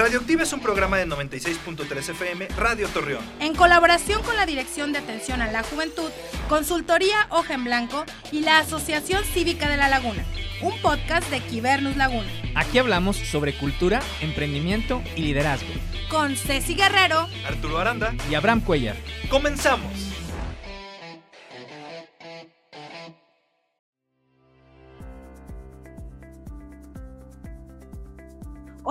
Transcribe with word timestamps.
Radioactiva 0.00 0.44
es 0.44 0.52
un 0.54 0.60
programa 0.60 0.96
de 0.96 1.06
96.3 1.06 2.08
FM 2.08 2.48
Radio 2.56 2.88
Torreón. 2.88 3.22
En 3.38 3.54
colaboración 3.54 4.22
con 4.22 4.34
la 4.34 4.46
Dirección 4.46 4.92
de 4.92 4.98
Atención 4.98 5.42
a 5.42 5.52
la 5.52 5.62
Juventud, 5.62 6.10
Consultoría 6.48 7.26
Hoja 7.28 7.52
en 7.52 7.64
Blanco 7.64 8.06
y 8.32 8.40
la 8.40 8.60
Asociación 8.60 9.22
Cívica 9.24 9.68
de 9.68 9.76
la 9.76 9.90
Laguna, 9.90 10.24
un 10.62 10.72
podcast 10.80 11.28
de 11.28 11.40
Quibernus 11.40 11.98
Laguna. 11.98 12.30
Aquí 12.54 12.78
hablamos 12.78 13.18
sobre 13.18 13.52
cultura, 13.52 14.00
emprendimiento 14.22 15.02
y 15.16 15.20
liderazgo. 15.20 15.68
Con 16.08 16.34
Ceci 16.34 16.76
Guerrero, 16.76 17.28
Arturo 17.46 17.78
Aranda 17.78 18.14
y 18.30 18.36
Abraham 18.36 18.62
Cuellar. 18.62 18.96
¡Comenzamos! 19.28 20.19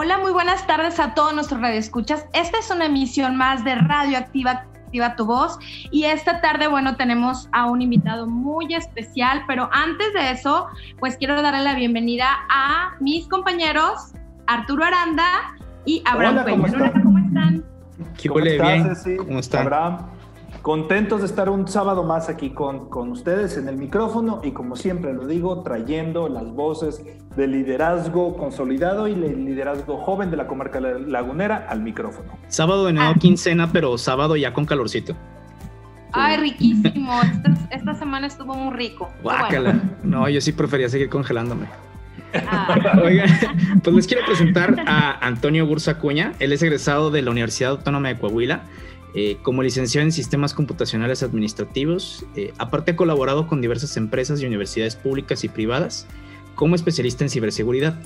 Hola, 0.02 0.18
muy 0.18 0.32
buenas 0.32 0.66
tardes 0.66 0.98
a 0.98 1.14
todos 1.14 1.34
nuestros 1.34 1.60
radioescuchas. 1.60 2.26
Esta 2.32 2.58
es 2.60 2.72
una 2.72 2.86
emisión 2.86 3.36
más 3.36 3.66
de 3.66 3.76
Radioactiva 3.76 4.64
Activa 4.86 5.18
tu 5.18 5.26
voz 5.26 5.60
y 5.92 6.06
esta 6.06 6.40
tarde, 6.40 6.70
bueno, 6.70 6.96
tenemos 6.96 7.50
a 7.52 7.66
un 7.66 7.82
invitado 7.82 8.26
muy 8.26 8.74
especial, 8.74 9.44
pero 9.46 9.70
antes 9.74 10.14
de 10.14 10.32
eso, 10.32 10.68
pues 11.02 11.18
quiero 11.18 11.42
darle 11.42 11.64
la 11.64 11.76
bienvenida 11.76 12.28
a 12.50 12.94
mis 13.02 13.28
compañeros 13.28 14.14
Arturo 14.48 14.86
Aranda 14.86 15.58
y 15.84 16.02
Abraham 16.06 16.38
Hola, 16.38 16.50
¿cómo, 16.50 16.64
Hola, 16.64 16.94
¿cómo 17.04 17.18
están? 17.18 17.66
¿Qué 18.18 18.30
huele 18.30 18.58
bien? 18.58 18.96
Ceci? 18.96 19.18
¿Cómo 19.18 19.40
están? 19.40 19.64
Abraham, 19.64 19.98
contentos 20.62 21.22
de 21.22 21.28
estar 21.28 21.50
un 21.50 21.68
sábado 21.68 22.04
más 22.04 22.30
aquí 22.30 22.50
con, 22.52 22.90
con 22.90 23.10
ustedes 23.12 23.58
en 23.58 23.68
el 23.68 23.78
micrófono 23.78 24.42
y 24.44 24.52
como 24.52 24.76
siempre 24.76 25.14
lo 25.14 25.26
digo, 25.26 25.62
trayendo 25.64 26.28
las 26.30 26.52
voces 26.52 27.04
del 27.36 27.52
liderazgo 27.52 28.36
consolidado 28.38 29.08
y 29.08 29.14
el 29.14 29.46
liderazgo 29.46 29.98
joven 29.98 30.30
de 30.32 30.38
la 30.38 30.48
comarca 30.48 30.80
lagunera 30.82 31.66
al 31.70 31.82
micrófono. 31.82 32.34
Sábado 32.48 32.86
de 32.86 32.94
nuevo 32.94 33.12
Ah. 33.16 33.20
quincena, 33.20 33.72
pero 33.72 33.98
sábado 33.98 34.36
ya 34.36 34.54
con 34.54 34.66
calorcito. 34.66 35.16
Ay, 36.12 36.38
riquísimo. 36.38 37.22
Esta, 37.22 37.76
esta 37.76 37.94
semana 37.96 38.28
estuvo 38.28 38.56
muy 38.56 38.76
rico. 38.76 39.10
Bueno. 39.24 39.40
Guácala. 39.40 39.80
No, 40.04 40.28
yo 40.28 40.42
sí 40.42 40.52
prefería 40.52 40.90
seguir 40.90 41.08
congelándome. 41.10 41.68
Ah, 42.48 43.00
Oigan, 43.04 43.30
pues 43.84 43.96
les 43.96 44.08
quiero 44.08 44.26
presentar 44.26 44.76
a 44.88 45.26
Antonio 45.26 45.66
Bursa 45.68 46.00
Cuña. 46.00 46.34
Él 46.40 46.52
es 46.52 46.62
egresado 46.64 47.12
de 47.12 47.22
la 47.22 47.32
Universidad 47.32 47.72
Autónoma 47.72 48.10
de 48.10 48.18
Coahuila 48.18 48.62
eh, 49.16 49.38
como 49.42 49.64
licenciado 49.64 50.06
en 50.06 50.12
Sistemas 50.12 50.54
Computacionales 50.54 51.24
Administrativos. 51.24 52.26
Eh, 52.36 52.54
aparte 52.58 52.92
ha 52.92 52.96
colaborado 52.96 53.48
con 53.48 53.62
diversas 53.62 53.98
empresas 53.98 54.42
y 54.42 54.46
universidades 54.46 54.96
públicas 54.96 55.44
y 55.44 55.50
privadas 55.50 56.08
como 56.56 56.76
especialista 56.76 57.24
en 57.24 57.30
ciberseguridad. 57.30 58.00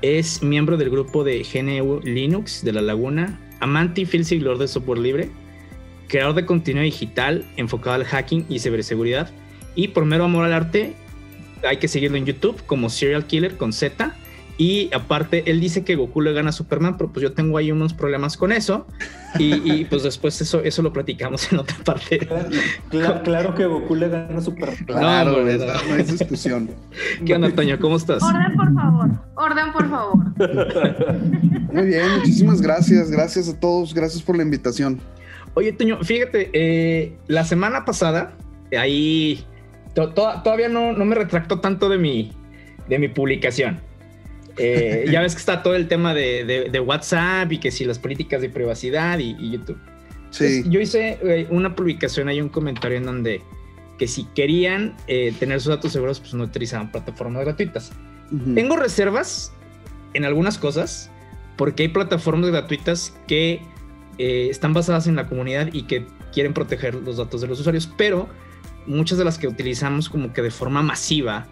Es 0.00 0.42
miembro 0.42 0.76
del 0.76 0.90
grupo 0.90 1.22
de 1.22 1.44
GNU 1.44 2.00
Linux 2.00 2.64
de 2.64 2.72
La 2.72 2.82
Laguna, 2.82 3.38
amante 3.60 4.00
y 4.00 4.06
fiel 4.06 4.24
de 4.24 4.66
software 4.66 4.98
libre, 4.98 5.30
creador 6.08 6.34
de 6.34 6.44
contenido 6.44 6.82
digital 6.82 7.44
enfocado 7.56 7.94
al 7.94 8.04
hacking 8.04 8.46
y 8.48 8.58
ciberseguridad. 8.58 9.30
Y 9.74 9.88
por 9.88 10.04
mero 10.04 10.24
amor 10.24 10.44
al 10.44 10.52
arte, 10.52 10.96
hay 11.62 11.76
que 11.76 11.86
seguirlo 11.86 12.16
en 12.16 12.26
YouTube 12.26 12.60
como 12.66 12.90
Serial 12.90 13.26
Killer 13.26 13.56
con 13.56 13.72
Z. 13.72 14.16
Y 14.58 14.90
aparte, 14.94 15.50
él 15.50 15.60
dice 15.60 15.82
que 15.82 15.96
Goku 15.96 16.20
le 16.20 16.32
gana 16.34 16.50
a 16.50 16.52
Superman, 16.52 16.96
pero 16.98 17.10
pues 17.10 17.22
yo 17.22 17.32
tengo 17.32 17.56
ahí 17.58 17.72
unos 17.72 17.94
problemas 17.94 18.36
con 18.36 18.52
eso. 18.52 18.86
Y, 19.38 19.54
y, 19.72 19.84
pues 19.86 20.02
después 20.02 20.38
eso, 20.40 20.60
eso 20.62 20.82
lo 20.82 20.92
platicamos 20.92 21.50
en 21.52 21.58
otra 21.58 21.76
parte. 21.84 22.18
Claro, 22.90 23.22
claro 23.24 23.54
que 23.54 23.64
Goku 23.64 23.94
le 23.94 24.08
gana 24.10 24.40
super. 24.40 24.74
Claro, 24.84 25.42
No, 25.42 25.94
hay 25.94 26.02
discusión. 26.02 26.70
¿Qué 27.26 27.34
onda, 27.34 27.50
Toño? 27.50 27.78
¿Cómo 27.80 27.96
estás? 27.96 28.22
Orden, 28.22 28.54
por 28.54 28.74
favor. 28.74 29.10
Orden, 29.34 29.72
por 29.72 29.88
favor. 29.90 30.18
Muy 31.72 31.86
bien, 31.86 32.10
muchísimas 32.18 32.60
gracias. 32.60 33.10
Gracias 33.10 33.48
a 33.48 33.58
todos. 33.58 33.94
Gracias 33.94 34.22
por 34.22 34.36
la 34.36 34.42
invitación. 34.42 35.00
Oye, 35.54 35.72
Toño, 35.72 35.98
fíjate, 36.02 36.50
eh, 36.52 37.16
la 37.26 37.44
semana 37.44 37.84
pasada, 37.84 38.34
ahí 38.78 39.44
to- 39.94 40.10
to- 40.10 40.40
todavía 40.44 40.68
no, 40.68 40.92
no 40.92 41.04
me 41.04 41.14
retracto 41.14 41.60
tanto 41.60 41.88
de 41.88 41.98
mi, 41.98 42.32
de 42.88 42.98
mi 42.98 43.08
publicación. 43.08 43.80
Eh, 44.58 45.06
ya 45.10 45.20
ves 45.22 45.34
que 45.34 45.38
está 45.40 45.62
todo 45.62 45.74
el 45.74 45.88
tema 45.88 46.12
de, 46.14 46.44
de- 46.44 46.68
de 46.70 46.80
WhatsApp 46.80 47.50
y 47.52 47.58
que 47.58 47.70
si 47.70 47.84
las 47.84 47.98
políticas 47.98 48.40
de 48.42 48.50
privacidad 48.50 49.18
y, 49.18 49.34
y 49.38 49.52
YouTube. 49.52 49.78
Sí, 50.30 50.44
Entonces, 50.44 50.70
yo 50.70 50.80
hice 50.80 51.18
eh, 51.22 51.46
una 51.50 51.74
publicación, 51.74 52.28
hay 52.28 52.40
un 52.40 52.48
comentario 52.48 52.98
en 52.98 53.04
donde 53.04 53.42
que 53.98 54.06
si 54.08 54.24
querían 54.34 54.94
eh, 55.06 55.32
tener 55.38 55.60
sus 55.60 55.68
datos 55.70 55.92
seguros, 55.92 56.20
pues 56.20 56.34
no 56.34 56.44
utilizaban 56.44 56.90
plataformas 56.90 57.44
gratuitas. 57.44 57.92
ujú, 58.30 58.54
Tengo 58.54 58.76
reservas 58.76 59.52
en 60.14 60.24
algunas 60.24 60.58
cosas 60.58 61.10
porque 61.56 61.84
hay 61.84 61.88
plataformas 61.88 62.50
gratuitas 62.50 63.14
que 63.28 63.60
eh, 64.18 64.48
están 64.50 64.72
basadas 64.74 65.06
en 65.06 65.16
la 65.16 65.26
comunidad 65.28 65.68
y 65.72 65.82
que 65.82 66.06
quieren 66.32 66.52
proteger 66.54 66.94
los 66.94 67.18
datos 67.18 67.40
de 67.42 67.46
los 67.46 67.60
usuarios, 67.60 67.88
pero 67.96 68.28
muchas 68.86 69.16
de 69.18 69.24
las 69.24 69.38
que 69.38 69.46
utilizamos 69.48 70.08
como 70.08 70.32
que 70.32 70.42
de 70.42 70.50
forma 70.50 70.82
masiva 70.82 71.46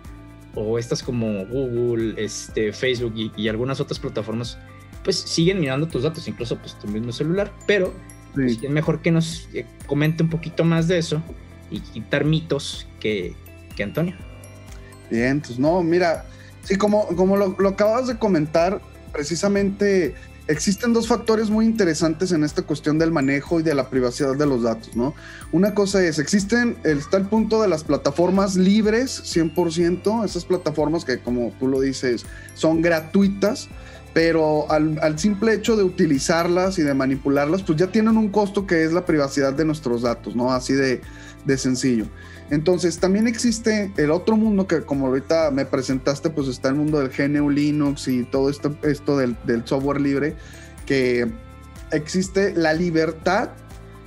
o 0.55 0.79
estas 0.79 1.03
como 1.03 1.47
Google, 1.47 2.15
este, 2.17 2.73
Facebook 2.73 3.15
y, 3.17 3.33
y 3.37 3.49
algunas 3.49 3.81
otras 3.81 3.99
plataformas, 3.99 4.59
pues 5.05 5.17
siguen 5.17 5.61
mirando 5.61 5.89
tus 5.89 6.03
datos, 6.03 6.27
incluso 6.29 6.57
pues 6.59 6.79
tu 6.79 6.89
mismo 6.89 7.13
celular, 7.13 7.53
pero 7.67 7.93
pues, 8.35 8.57
sí. 8.57 8.67
es 8.67 8.71
mejor 8.71 9.01
que 9.01 9.11
nos 9.11 9.49
eh, 9.55 9.67
comente 9.87 10.23
un 10.23 10.31
poquito 10.31 10.65
más 10.65 10.89
de 10.89 10.99
eso 10.99 11.23
y 11.71 11.81
quitar 11.81 12.25
mitos 12.25 12.87
que, 12.99 13.35
que 13.77 13.83
Antonio. 13.83 14.17
Bien, 15.11 15.41
pues 15.41 15.59
no, 15.59 15.83
mira, 15.83 16.27
sí, 16.63 16.77
como, 16.77 17.07
como 17.17 17.37
lo, 17.37 17.57
lo 17.59 17.69
acabas 17.71 18.07
de 18.07 18.19
comentar, 18.19 18.81
precisamente 19.13 20.15
existen 20.47 20.93
dos 20.93 21.09
factores 21.09 21.51
muy 21.51 21.65
interesantes 21.65 22.33
en 22.33 22.45
esta 22.45 22.63
cuestión 22.63 22.99
del 22.99 23.13
manejo 23.13 23.61
y 23.61 23.63
de 23.63 23.75
la 23.75 23.89
privacidad 23.89 24.37
de 24.37 24.47
los 24.47 24.63
datos, 24.63 24.97
¿no? 24.97 25.15
Una 25.53 25.75
cosa 25.75 26.05
es, 26.05 26.19
existen, 26.19 26.77
está 26.85 27.17
el 27.17 27.27
punto 27.27 27.63
de 27.63 27.69
las 27.69 27.85
plataformas 27.85 28.57
libres, 28.57 29.23
100%, 29.25 30.25
esas 30.25 30.45
plataformas 30.45 31.05
que 31.05 31.19
como 31.19 31.53
tú 31.59 31.69
lo 31.69 31.81
dices, 31.81 32.27
son 32.55 32.83
gratuitas, 32.83 33.69
pero 34.13 34.71
al, 34.71 34.99
al 35.03 35.19
simple 35.19 35.55
hecho 35.55 35.77
de 35.77 35.85
utilizarlas 35.85 36.79
y 36.79 36.83
de 36.83 36.95
manipularlas, 36.95 37.63
pues 37.63 37.79
ya 37.79 37.87
tienen 37.87 38.17
un 38.17 38.31
costo 38.31 38.67
que 38.67 38.85
es 38.85 38.93
la 38.93 39.07
privacidad 39.07 39.53
de 39.53 39.65
nuestros 39.65 40.03
datos, 40.03 40.35
¿no? 40.35 40.53
Así 40.53 40.73
de, 40.73 41.01
de 41.45 41.57
sencillo. 41.59 42.07
Entonces, 42.51 42.99
también 42.99 43.29
existe 43.29 43.93
el 43.97 44.11
otro 44.11 44.37
mundo 44.37 44.67
que, 44.67 44.81
como 44.83 45.07
ahorita 45.07 45.51
me 45.53 45.65
presentaste, 45.65 46.31
pues 46.31 46.49
está 46.49 46.69
el 46.69 46.75
mundo 46.75 46.99
del 46.99 47.11
GNU 47.11 47.49
Linux 47.51 48.09
y 48.09 48.25
todo 48.25 48.51
esto, 48.51 48.77
esto 48.83 49.17
del, 49.17 49.37
del 49.45 49.65
software 49.67 50.01
libre, 50.01 50.35
que 50.87 51.31
existe 51.93 52.55
la 52.55 52.73
libertad 52.73 53.51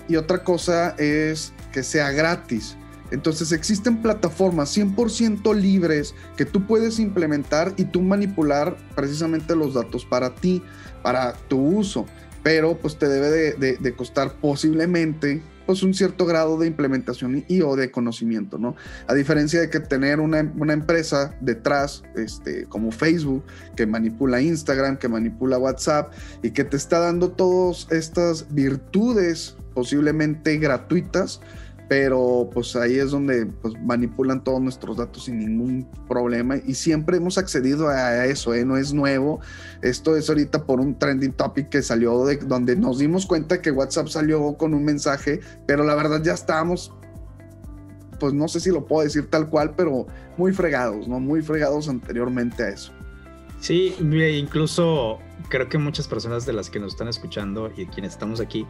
y 0.09 0.17
otra 0.17 0.43
cosa 0.43 0.89
es 0.97 1.53
que 1.71 1.83
sea 1.83 2.11
gratis. 2.11 2.75
Entonces 3.11 3.51
existen 3.51 4.01
plataformas 4.01 4.75
100% 4.75 5.53
libres 5.55 6.15
que 6.35 6.45
tú 6.45 6.65
puedes 6.65 6.99
implementar 6.99 7.73
y 7.77 7.85
tú 7.85 8.01
manipular 8.01 8.75
precisamente 8.95 9.55
los 9.55 9.75
datos 9.75 10.03
para 10.03 10.33
ti, 10.33 10.63
para 11.03 11.33
tu 11.47 11.59
uso, 11.59 12.05
pero 12.41 12.77
pues 12.77 12.97
te 12.97 13.07
debe 13.07 13.29
de, 13.29 13.53
de- 13.53 13.77
de 13.77 13.93
costar 13.95 14.33
posiblemente 14.41 15.41
pues 15.65 15.83
un 15.83 15.93
cierto 15.93 16.25
grado 16.25 16.57
de 16.57 16.67
implementación 16.67 17.45
y, 17.47 17.61
o 17.61 17.75
de 17.75 17.91
conocimiento, 17.91 18.57
¿no? 18.57 18.75
A 19.07 19.13
diferencia 19.13 19.61
de 19.61 19.69
que 19.69 19.79
tener 19.79 20.19
una, 20.19 20.51
una 20.57 20.73
empresa 20.73 21.35
detrás, 21.41 22.03
este, 22.15 22.65
como 22.65 22.91
Facebook, 22.91 23.43
que 23.75 23.85
manipula 23.85 24.41
Instagram, 24.41 24.97
que 24.97 25.07
manipula 25.07 25.57
WhatsApp 25.57 26.11
y 26.41 26.51
que 26.51 26.63
te 26.63 26.77
está 26.77 26.99
dando 26.99 27.31
todas 27.31 27.87
estas 27.91 28.53
virtudes 28.53 29.55
posiblemente 29.73 30.57
gratuitas, 30.57 31.41
pero 31.89 32.49
pues 32.53 32.75
ahí 32.75 32.97
es 32.97 33.11
donde 33.11 33.45
pues, 33.45 33.73
manipulan 33.81 34.43
todos 34.43 34.61
nuestros 34.61 34.97
datos 34.97 35.25
sin 35.25 35.39
ningún 35.39 35.87
problema 36.07 36.57
y 36.57 36.73
siempre 36.75 37.17
hemos 37.17 37.37
accedido 37.37 37.89
a 37.89 38.25
eso, 38.25 38.53
¿eh? 38.53 38.65
no 38.65 38.77
es 38.77 38.93
nuevo. 38.93 39.41
Esto 39.81 40.15
es 40.15 40.29
ahorita 40.29 40.65
por 40.65 40.79
un 40.79 40.97
trending 40.97 41.33
topic 41.33 41.69
que 41.69 41.81
salió 41.81 42.25
de 42.25 42.37
donde 42.37 42.75
nos 42.75 42.99
dimos 42.99 43.25
cuenta 43.25 43.61
que 43.61 43.71
WhatsApp 43.71 44.07
salió 44.07 44.55
con 44.57 44.73
un 44.73 44.83
mensaje, 44.83 45.41
pero 45.67 45.83
la 45.83 45.95
verdad 45.95 46.21
ya 46.23 46.33
estábamos, 46.33 46.93
pues 48.19 48.33
no 48.33 48.47
sé 48.47 48.59
si 48.59 48.69
lo 48.69 48.85
puedo 48.85 49.03
decir 49.03 49.29
tal 49.29 49.49
cual, 49.49 49.73
pero 49.75 50.07
muy 50.37 50.53
fregados, 50.53 51.07
¿no? 51.07 51.19
Muy 51.19 51.41
fregados 51.41 51.89
anteriormente 51.89 52.63
a 52.63 52.69
eso. 52.69 52.91
Sí, 53.59 53.95
incluso 53.99 55.19
creo 55.49 55.69
que 55.69 55.77
muchas 55.77 56.07
personas 56.07 56.45
de 56.45 56.53
las 56.53 56.69
que 56.69 56.79
nos 56.79 56.93
están 56.93 57.07
escuchando 57.07 57.71
y 57.75 57.85
quienes 57.85 58.13
estamos 58.13 58.39
aquí, 58.39 58.65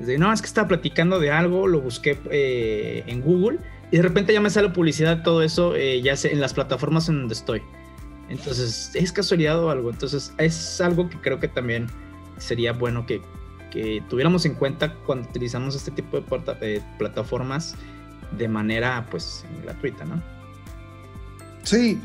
dicen, 0.00 0.20
no, 0.20 0.32
es 0.32 0.40
que 0.40 0.46
estaba 0.46 0.68
platicando 0.68 1.18
de 1.18 1.30
algo, 1.30 1.66
lo 1.66 1.80
busqué 1.80 2.18
eh, 2.30 3.04
en 3.06 3.20
Google 3.22 3.58
y 3.90 3.96
de 3.96 4.02
repente 4.02 4.32
ya 4.32 4.40
me 4.40 4.50
sale 4.50 4.68
publicidad, 4.70 5.22
todo 5.22 5.42
eso, 5.42 5.74
eh, 5.76 6.02
ya 6.02 6.16
sé, 6.16 6.32
en 6.32 6.40
las 6.40 6.54
plataformas 6.54 7.08
en 7.08 7.20
donde 7.20 7.34
estoy. 7.34 7.62
Entonces, 8.28 8.90
es 8.94 9.12
casualidad 9.12 9.62
o 9.62 9.70
algo. 9.70 9.88
Entonces, 9.90 10.32
es 10.38 10.80
algo 10.80 11.08
que 11.08 11.16
creo 11.20 11.38
que 11.38 11.46
también 11.46 11.86
sería 12.38 12.72
bueno 12.72 13.06
que, 13.06 13.22
que 13.70 14.02
tuviéramos 14.10 14.44
en 14.44 14.54
cuenta 14.54 14.92
cuando 15.06 15.28
utilizamos 15.28 15.76
este 15.76 15.92
tipo 15.92 16.16
de, 16.16 16.22
porta- 16.24 16.54
de 16.54 16.82
plataformas 16.98 17.76
de 18.36 18.48
manera, 18.48 19.06
pues, 19.10 19.44
gratuita, 19.62 20.04
¿no? 20.04 20.20
Sí, 21.62 22.00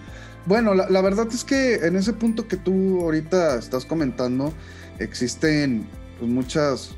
Bueno, 0.46 0.74
la, 0.74 1.02
verdad 1.02 1.28
es 1.32 1.44
que 1.44 1.76
en 1.86 1.96
ese 1.96 2.14
punto 2.14 2.48
que 2.48 2.58
tú 2.58 3.02
ahorita 3.02 3.60
estás 3.60 3.86
comentando, 3.86 4.52
existen 4.98 5.88
pues, 6.18 6.32
muchas 6.32 6.96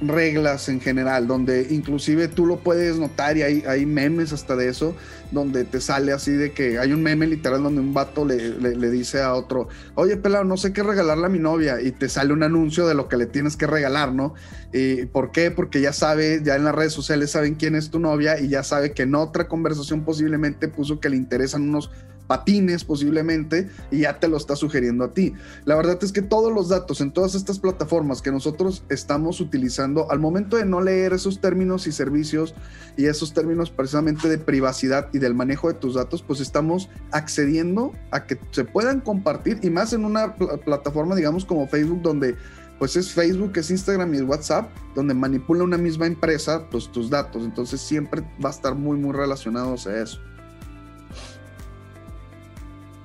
reglas 0.00 0.68
en 0.68 0.80
general, 0.80 1.26
donde 1.26 1.66
inclusive 1.70 2.26
tú 2.26 2.46
lo 2.46 2.60
puedes 2.60 2.98
notar 2.98 3.36
y 3.36 3.42
hay, 3.42 3.86
memes 3.86 4.32
hasta 4.32 4.56
de 4.56 4.68
eso, 4.68 4.96
donde 5.30 5.64
te 5.64 5.80
sale 5.80 6.12
así 6.12 6.32
de 6.32 6.52
que 6.52 6.78
hay 6.78 6.92
un 6.92 7.02
meme 7.02 7.26
literal 7.26 7.62
donde 7.62 7.80
un 7.80 7.92
vato 7.92 8.24
le, 8.24 8.58
le, 8.58 8.90
dice 8.90 9.20
a 9.20 9.34
otro, 9.34 9.68
oye 9.94 10.16
pelado, 10.16 10.44
no 10.44 10.56
sé 10.56 10.72
qué 10.72 10.82
regalarle 10.82 11.26
a 11.26 11.28
mi 11.28 11.38
novia 11.38 11.80
y 11.82 11.92
te 11.92 12.08
sale 12.08 12.32
un 12.32 12.42
anuncio 12.42 12.86
de 12.86 12.94
lo 12.94 13.08
que 13.08 13.18
le 13.18 13.26
tienes 13.26 13.56
que 13.56 13.66
regalar, 13.66 14.12
¿no? 14.12 14.34
¿Y 14.72 15.04
¿Por 15.06 15.32
qué? 15.32 15.50
Porque 15.50 15.80
ya 15.82 15.92
sabe, 15.92 16.40
ya 16.42 16.56
en 16.56 16.64
las 16.64 16.74
redes 16.74 16.94
sociales 16.94 17.30
saben 17.30 17.56
quién 17.56 17.74
es 17.74 17.90
tu 17.90 17.98
novia 17.98 18.40
y 18.40 18.48
ya 18.48 18.62
sabe 18.62 18.92
que 18.92 19.02
en 19.02 19.14
otra 19.14 19.48
conversación 19.48 20.04
posiblemente 20.04 20.68
puso 20.68 20.98
que 20.98 21.10
le 21.10 21.16
interesan 21.16 21.68
unos 21.68 21.90
patines 22.30 22.84
posiblemente 22.84 23.68
y 23.90 24.02
ya 24.02 24.20
te 24.20 24.28
lo 24.28 24.36
está 24.36 24.54
sugiriendo 24.54 25.02
a 25.02 25.12
ti. 25.12 25.34
La 25.64 25.74
verdad 25.74 25.98
es 26.00 26.12
que 26.12 26.22
todos 26.22 26.52
los 26.52 26.68
datos 26.68 27.00
en 27.00 27.10
todas 27.10 27.34
estas 27.34 27.58
plataformas 27.58 28.22
que 28.22 28.30
nosotros 28.30 28.84
estamos 28.88 29.40
utilizando, 29.40 30.08
al 30.12 30.20
momento 30.20 30.56
de 30.56 30.64
no 30.64 30.80
leer 30.80 31.12
esos 31.12 31.40
términos 31.40 31.88
y 31.88 31.92
servicios 31.92 32.54
y 32.96 33.06
esos 33.06 33.34
términos 33.34 33.72
precisamente 33.72 34.28
de 34.28 34.38
privacidad 34.38 35.08
y 35.12 35.18
del 35.18 35.34
manejo 35.34 35.66
de 35.66 35.74
tus 35.74 35.94
datos, 35.94 36.22
pues 36.22 36.38
estamos 36.38 36.88
accediendo 37.10 37.94
a 38.12 38.24
que 38.26 38.38
se 38.52 38.62
puedan 38.62 39.00
compartir 39.00 39.58
y 39.62 39.70
más 39.70 39.92
en 39.92 40.04
una 40.04 40.36
plataforma, 40.36 41.16
digamos, 41.16 41.44
como 41.44 41.66
Facebook, 41.66 42.00
donde 42.00 42.36
pues 42.78 42.94
es 42.94 43.10
Facebook, 43.10 43.52
es 43.56 43.72
Instagram 43.72 44.14
y 44.14 44.18
es 44.18 44.22
WhatsApp, 44.22 44.70
donde 44.94 45.14
manipula 45.14 45.64
una 45.64 45.76
misma 45.76 46.06
empresa 46.06 46.68
pues, 46.70 46.90
tus 46.92 47.10
datos. 47.10 47.42
Entonces 47.42 47.80
siempre 47.80 48.22
va 48.42 48.50
a 48.50 48.52
estar 48.52 48.76
muy, 48.76 48.96
muy 48.96 49.12
relacionado 49.12 49.72
a 49.72 49.96
eso. 50.00 50.20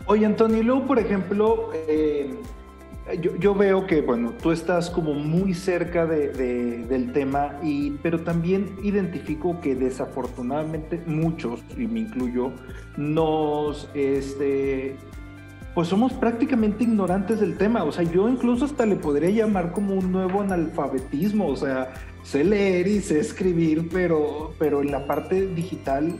Oye, 0.07 0.25
Antonio, 0.25 0.61
luego, 0.61 0.85
por 0.85 0.99
ejemplo, 0.99 1.71
eh, 1.73 2.35
yo, 3.39 3.55
veo 3.55 3.87
que, 3.87 4.01
bueno, 4.01 4.33
tú 4.41 4.51
estás 4.51 4.89
como 4.89 5.13
muy 5.13 5.53
cerca 5.53 6.05
del 6.05 7.11
tema, 7.11 7.59
y, 7.63 7.91
pero 8.03 8.21
también 8.21 8.75
identifico 8.83 9.59
que 9.61 9.73
desafortunadamente 9.75 11.01
muchos, 11.07 11.63
y 11.75 11.87
me 11.87 12.01
incluyo, 12.01 12.51
nos, 12.97 13.89
este, 13.95 14.95
pues 15.73 15.87
somos 15.87 16.13
prácticamente 16.13 16.83
ignorantes 16.83 17.39
del 17.39 17.57
tema. 17.57 17.83
O 17.83 17.91
sea, 17.91 18.03
yo 18.03 18.29
incluso 18.29 18.65
hasta 18.65 18.85
le 18.85 18.95
podría 18.95 19.29
llamar 19.29 19.71
como 19.71 19.95
un 19.95 20.11
nuevo 20.11 20.41
analfabetismo. 20.41 21.47
O 21.47 21.55
sea, 21.55 21.93
sé 22.23 22.43
leer 22.43 22.87
y 22.87 23.01
sé 23.01 23.19
escribir, 23.19 23.89
pero, 23.91 24.53
pero 24.57 24.81
en 24.81 24.91
la 24.91 25.05
parte 25.05 25.47
digital 25.47 26.17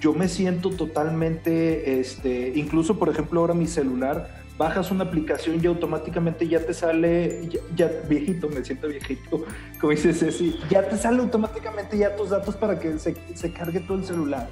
yo 0.00 0.12
me 0.12 0.28
siento 0.28 0.70
totalmente, 0.70 2.00
este, 2.00 2.52
incluso 2.54 2.98
por 2.98 3.08
ejemplo 3.08 3.40
ahora 3.40 3.54
mi 3.54 3.66
celular, 3.66 4.44
bajas 4.58 4.90
una 4.90 5.04
aplicación 5.04 5.60
y 5.62 5.66
automáticamente 5.66 6.48
ya 6.48 6.60
te 6.60 6.72
sale, 6.72 7.48
ya, 7.74 7.90
viejito, 8.08 8.48
me 8.48 8.64
siento 8.64 8.88
viejito, 8.88 9.44
como 9.80 9.90
dice 9.90 10.12
Ceci, 10.12 10.58
ya 10.70 10.88
te 10.88 10.96
sale 10.96 11.20
automáticamente 11.20 11.98
ya 11.98 12.16
tus 12.16 12.30
datos 12.30 12.56
para 12.56 12.78
que 12.78 12.98
se, 12.98 13.14
se 13.34 13.52
cargue 13.52 13.80
todo 13.80 13.98
el 13.98 14.04
celular. 14.04 14.48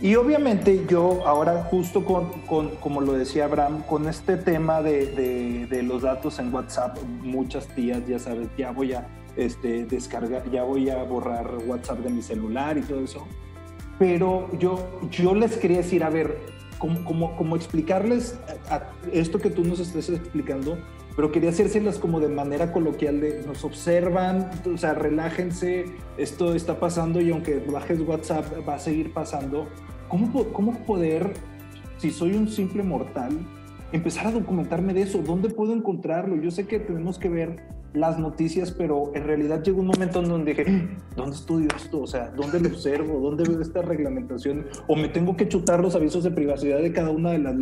Y 0.00 0.16
obviamente 0.16 0.84
yo 0.88 1.26
ahora 1.26 1.64
justo 1.70 2.04
con, 2.04 2.28
con, 2.42 2.76
como 2.76 3.00
lo 3.00 3.12
decía 3.12 3.44
Abraham, 3.44 3.82
con 3.82 4.08
este 4.08 4.36
tema 4.36 4.82
de, 4.82 5.06
de, 5.06 5.66
de, 5.66 5.82
los 5.82 6.02
datos 6.02 6.38
en 6.40 6.52
WhatsApp, 6.52 6.98
muchas 7.22 7.68
tías, 7.68 8.06
ya 8.06 8.18
sabes, 8.18 8.48
ya 8.58 8.72
voy 8.72 8.92
a 8.92 9.06
este, 9.36 9.86
descargar, 9.86 10.50
ya 10.50 10.64
voy 10.64 10.90
a 10.90 11.02
borrar 11.04 11.48
WhatsApp 11.66 12.00
de 12.00 12.10
mi 12.10 12.22
celular 12.22 12.76
y 12.76 12.82
todo 12.82 13.00
eso 13.00 13.26
pero 13.98 14.48
yo, 14.58 15.00
yo 15.10 15.34
les 15.34 15.56
quería 15.56 15.78
decir, 15.78 16.04
a 16.04 16.10
ver, 16.10 16.38
como, 16.78 17.36
como, 17.36 17.56
explicarles 17.56 18.38
esto 19.12 19.38
que 19.38 19.48
tú 19.48 19.64
nos 19.64 19.80
estás 19.80 20.08
explicando, 20.10 20.76
pero 21.16 21.30
quería 21.30 21.50
hacérselas 21.50 21.98
como 21.98 22.20
de 22.20 22.28
manera 22.28 22.72
coloquial, 22.72 23.20
de 23.20 23.42
nos 23.46 23.64
observan, 23.64 24.50
o 24.72 24.76
sea, 24.76 24.94
relájense, 24.94 25.86
esto 26.18 26.54
está 26.54 26.78
pasando 26.80 27.20
y 27.20 27.30
aunque 27.30 27.60
bajes 27.60 28.00
WhatsApp 28.00 28.46
va 28.68 28.74
a 28.74 28.78
seguir 28.78 29.12
pasando. 29.12 29.68
¿Cómo, 30.08 30.44
cómo 30.52 30.84
poder, 30.84 31.32
si 31.96 32.10
soy 32.10 32.34
un 32.34 32.48
simple 32.48 32.82
mortal, 32.82 33.38
empezar 33.94 34.26
a 34.26 34.32
documentarme 34.32 34.92
de 34.92 35.02
eso? 35.02 35.22
¿Dónde 35.22 35.50
puedo 35.50 35.72
encontrarlo? 35.72 36.36
Yo 36.36 36.50
sé 36.50 36.66
que 36.66 36.80
tenemos 36.80 37.18
que 37.18 37.28
ver 37.28 37.62
las 37.92 38.18
noticias, 38.18 38.72
pero 38.72 39.12
en 39.14 39.22
realidad 39.22 39.62
llegó 39.62 39.80
un 39.80 39.86
momento 39.86 40.18
en 40.18 40.28
donde 40.28 40.52
dije, 40.52 40.88
¿dónde 41.16 41.36
estudio 41.36 41.68
esto? 41.76 42.02
O 42.02 42.06
sea, 42.08 42.28
¿dónde 42.30 42.58
lo 42.58 42.68
observo? 42.70 43.20
¿Dónde 43.20 43.44
veo 43.44 43.60
esta 43.60 43.82
reglamentación? 43.82 44.66
¿O 44.88 44.96
me 44.96 45.08
tengo 45.08 45.36
que 45.36 45.48
chutar 45.48 45.80
los 45.80 45.94
avisos 45.94 46.24
de 46.24 46.32
privacidad 46.32 46.80
de 46.80 46.92
cada 46.92 47.10
una 47.10 47.30
de 47.30 47.38
las... 47.38 47.54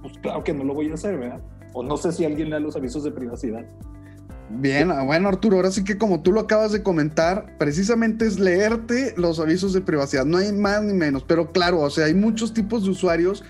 Pues 0.00 0.16
claro 0.22 0.44
que 0.44 0.54
no 0.54 0.62
lo 0.62 0.74
voy 0.74 0.90
a 0.90 0.94
hacer, 0.94 1.18
¿verdad? 1.18 1.40
O 1.72 1.82
no 1.82 1.96
sé 1.96 2.12
si 2.12 2.24
alguien 2.24 2.50
lea 2.50 2.60
los 2.60 2.76
avisos 2.76 3.02
de 3.02 3.10
privacidad. 3.10 3.64
Bien, 4.48 4.92
ah, 4.92 5.02
bueno 5.04 5.28
Arturo, 5.28 5.56
ahora 5.56 5.70
sí 5.70 5.84
que 5.84 5.98
como 5.98 6.22
tú 6.22 6.32
lo 6.32 6.40
acabas 6.40 6.72
de 6.72 6.82
comentar, 6.82 7.56
precisamente 7.58 8.26
es 8.26 8.40
leerte 8.40 9.14
los 9.16 9.38
avisos 9.38 9.72
de 9.72 9.80
privacidad, 9.80 10.24
no 10.24 10.38
hay 10.38 10.50
más 10.50 10.82
ni 10.82 10.92
menos, 10.92 11.22
pero 11.22 11.52
claro, 11.52 11.78
o 11.78 11.88
sea, 11.88 12.06
hay 12.06 12.14
muchos 12.14 12.52
tipos 12.52 12.82
de 12.82 12.90
usuarios 12.90 13.44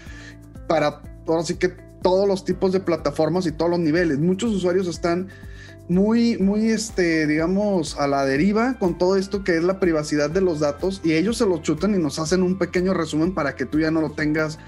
para, 0.69 1.01
ahora 1.27 1.43
sí 1.43 1.55
que 1.55 1.90
todos 2.03 2.27
los 2.27 2.45
tipos 2.45 2.73
de 2.73 2.81
plataformas 2.81 3.47
y 3.47 3.53
todos 3.53 3.71
los 3.71 3.81
niveles. 3.81 4.19
Muchos 4.19 4.53
usuarios 4.53 4.87
están 4.87 5.29
muy, 5.89 6.39
muy, 6.39 6.71
este, 6.71 7.27
digamos, 7.27 7.99
a 7.99 8.07
la 8.07 8.25
deriva 8.25 8.79
con 8.79 8.97
todo 8.97 9.17
esto 9.17 9.43
que 9.43 9.57
es 9.57 9.65
la 9.65 9.81
privacidad 9.81 10.31
de 10.31 10.41
los 10.41 10.61
datos 10.61 11.01
y 11.03 11.15
ellos 11.15 11.37
se 11.37 11.47
lo 11.47 11.59
chutan 11.59 11.95
y 11.95 11.99
nos 11.99 12.19
hacen 12.19 12.43
un 12.43 12.59
pequeño 12.59 12.95
resumen 12.95 13.35
para 13.35 13.57
que 13.57 13.67
tú 13.67 13.81
ya 13.81 13.91
no 13.91 14.01
lo 14.01 14.11
tengas 14.11 14.59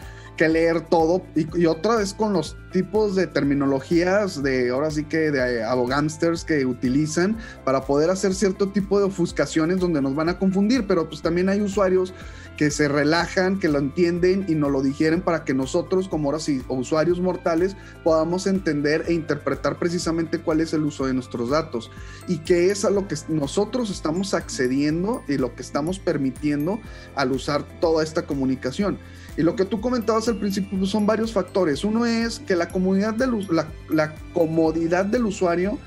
que 0.43 0.49
leer 0.49 0.81
todo 0.81 1.23
y, 1.37 1.67
otra 1.67 1.95
vez 1.95 2.15
con 2.15 2.33
los 2.33 2.57
tipos 2.73 3.15
de 3.15 3.29
terminologías 3.29 4.43
de 4.43 4.71
ahora 4.71 4.91
sí 4.91 5.05
que 5.05 5.31
de 5.31 5.63
abogamsters 5.63 6.45
que 6.45 6.67
utilizan 6.67 7.39
para 7.65 7.83
poder 7.83 8.11
hacer 8.11 8.35
cierto 8.35 8.71
tipo 8.71 8.99
de 8.99 9.05
ofuscaciones 9.05 9.79
donde 9.79 10.03
nos 10.03 10.17
van 10.17 10.31
a 10.31 10.41
confundir, 10.41 10.85
pero 10.89 11.09
pues 11.09 11.23
también 11.23 11.49
hay 11.49 11.61
usuarios 11.61 12.13
que 12.57 12.73
se 12.73 12.89
relajan, 12.89 13.61
que 13.61 13.69
lo 13.69 13.79
entienden 13.79 14.45
y 14.49 14.57
nos 14.57 14.73
lo 14.73 14.83
digieren 14.83 15.21
para 15.21 15.45
que 15.45 15.55
nosotros 15.55 16.09
como 16.09 16.29
ahora 16.29 16.41
sí 16.41 16.61
usuarios 16.67 17.21
mortales 17.21 17.77
podamos 18.03 18.49
entender 18.49 19.05
e 19.07 19.13
interpretar 19.13 19.79
precisamente 19.79 20.41
cuál 20.41 20.61
es 20.61 20.73
el 20.73 20.83
uso 20.83 21.07
de 21.07 21.15
nuestros 21.15 21.51
datos 21.51 21.89
y 22.27 22.39
qué 22.39 22.73
es 22.73 22.85
a 22.85 22.91
lo 22.91 23.07
que 23.07 23.15
nosotros 23.29 23.91
estamos 23.91 24.35
accediendo 24.35 25.23
y 25.29 25.37
lo 25.37 25.55
que 25.55 25.63
estamos 25.63 26.01
permitiendo 26.01 26.81
al 27.15 27.31
usar 27.31 27.63
toda 27.79 28.03
esta 28.03 28.23
comunicación. 28.23 28.99
Y 29.37 29.43
lo 29.43 29.57
que 29.57 29.65
tú 29.65 29.81
comentabas 29.81 30.29
al 30.29 30.37
principio 30.37 30.79
pues, 30.79 30.91
son 30.91 31.07
varios 31.07 31.33
factores. 31.33 31.85
Uno 31.85 32.05
es 32.05 32.39
que 32.41 32.55
la, 32.55 32.69
comunidad 32.69 33.15
del, 33.15 33.47
la, 33.51 33.67
la 33.89 34.15
comodidad 34.35 35.05
del 35.05 35.27
usuario 35.27 35.79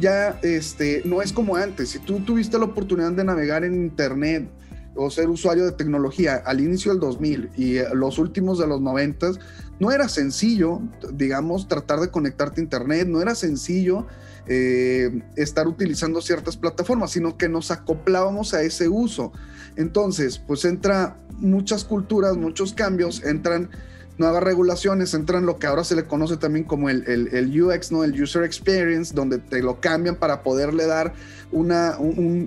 ya 0.00 0.38
este, 0.42 1.02
no 1.04 1.22
es 1.22 1.32
como 1.32 1.56
antes. 1.56 1.90
Si 1.90 1.98
tú 1.98 2.20
tuviste 2.20 2.58
la 2.58 2.64
oportunidad 2.64 3.12
de 3.12 3.24
navegar 3.24 3.64
en 3.64 3.74
Internet 3.74 4.48
o 4.96 5.10
ser 5.10 5.28
usuario 5.28 5.64
de 5.64 5.72
tecnología 5.72 6.36
al 6.46 6.60
inicio 6.60 6.92
del 6.92 7.00
2000 7.00 7.50
y 7.56 7.76
eh, 7.76 7.86
los 7.94 8.18
últimos 8.18 8.58
de 8.58 8.66
los 8.66 8.80
90, 8.80 9.32
no 9.80 9.90
era 9.90 10.08
sencillo, 10.08 10.80
digamos, 11.12 11.68
tratar 11.68 12.00
de 12.00 12.10
conectarte 12.10 12.60
a 12.60 12.64
Internet, 12.64 13.08
no 13.08 13.20
era 13.20 13.34
sencillo 13.34 14.06
eh, 14.46 15.22
estar 15.36 15.66
utilizando 15.66 16.20
ciertas 16.20 16.56
plataformas, 16.56 17.10
sino 17.10 17.36
que 17.36 17.48
nos 17.48 17.70
acoplábamos 17.70 18.54
a 18.54 18.62
ese 18.62 18.88
uso. 18.88 19.32
Entonces, 19.76 20.38
pues 20.38 20.64
entra 20.64 21.16
muchas 21.38 21.84
culturas, 21.84 22.36
muchos 22.36 22.72
cambios, 22.74 23.22
entran 23.24 23.70
nuevas 24.18 24.42
regulaciones, 24.42 25.12
entran 25.14 25.44
lo 25.44 25.58
que 25.58 25.66
ahora 25.66 25.82
se 25.82 25.96
le 25.96 26.04
conoce 26.04 26.36
también 26.36 26.64
como 26.64 26.88
el, 26.88 27.62
UX, 27.62 27.90
¿no? 27.90 28.04
El 28.04 28.20
User 28.20 28.44
Experience, 28.44 29.12
donde 29.14 29.38
te 29.38 29.62
lo 29.62 29.80
cambian 29.80 30.16
para 30.16 30.42
poderle 30.42 30.86
dar 30.86 31.14
una, 31.50 31.98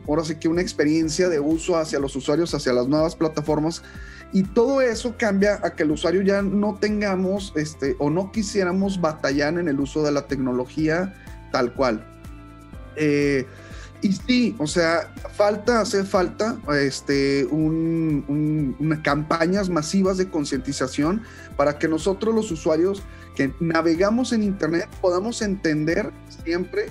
ahora 0.07 0.23
sí 0.23 0.35
que 0.35 0.47
una 0.47 0.61
experiencia 0.61 1.29
de 1.29 1.39
uso 1.39 1.77
hacia 1.77 1.99
los 1.99 2.15
usuarios, 2.15 2.53
hacia 2.53 2.73
las 2.73 2.87
nuevas 2.87 3.15
plataformas. 3.15 3.83
Y 4.33 4.43
todo 4.43 4.81
eso 4.81 5.15
cambia 5.17 5.59
a 5.63 5.73
que 5.73 5.83
el 5.83 5.91
usuario 5.91 6.21
ya 6.21 6.41
no 6.41 6.77
tengamos, 6.79 7.53
este, 7.55 7.95
o 7.99 8.09
no 8.09 8.31
quisiéramos 8.31 8.99
batallar 8.99 9.57
en 9.57 9.67
el 9.67 9.79
uso 9.79 10.03
de 10.03 10.11
la 10.11 10.27
tecnología 10.27 11.13
tal 11.51 11.73
cual. 11.73 12.05
Eh, 12.95 13.45
y 14.01 14.13
sí, 14.13 14.55
o 14.59 14.67
sea, 14.67 15.11
falta, 15.35 15.81
hace 15.81 16.03
falta 16.03 16.57
este, 16.79 17.45
un, 17.45 18.75
campañas 19.03 19.69
masivas 19.69 20.17
de 20.17 20.29
concientización 20.29 21.23
para 21.55 21.79
que 21.79 21.87
nosotros 21.87 22.33
los 22.33 22.51
usuarios 22.51 23.01
que 23.35 23.53
navegamos 23.59 24.33
en 24.33 24.43
Internet 24.43 24.87
podamos 25.01 25.41
entender 25.41 26.11
siempre 26.43 26.87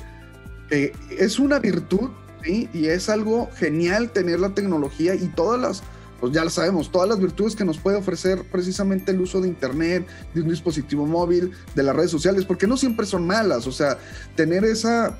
que 0.68 0.92
es 1.10 1.38
una 1.38 1.60
virtud 1.60 2.10
¿sí? 2.42 2.68
y 2.72 2.86
es 2.86 3.08
algo 3.08 3.50
genial 3.54 4.10
tener 4.10 4.40
la 4.40 4.54
tecnología 4.54 5.14
y 5.14 5.28
todas 5.28 5.60
las, 5.60 5.82
pues 6.18 6.32
ya 6.32 6.42
lo 6.42 6.50
sabemos, 6.50 6.90
todas 6.90 7.08
las 7.08 7.20
virtudes 7.20 7.54
que 7.54 7.64
nos 7.64 7.78
puede 7.78 7.98
ofrecer 7.98 8.44
precisamente 8.50 9.12
el 9.12 9.20
uso 9.20 9.40
de 9.40 9.46
Internet, 9.46 10.08
de 10.34 10.42
un 10.42 10.48
dispositivo 10.48 11.06
móvil, 11.06 11.52
de 11.76 11.82
las 11.84 11.94
redes 11.94 12.10
sociales, 12.10 12.44
porque 12.44 12.66
no 12.66 12.76
siempre 12.76 13.06
son 13.06 13.26
malas, 13.26 13.68
o 13.68 13.72
sea, 13.72 13.96
tener 14.34 14.64
esa 14.64 15.16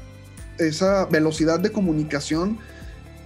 esa 0.58 1.06
velocidad 1.06 1.60
de 1.60 1.70
comunicación 1.70 2.58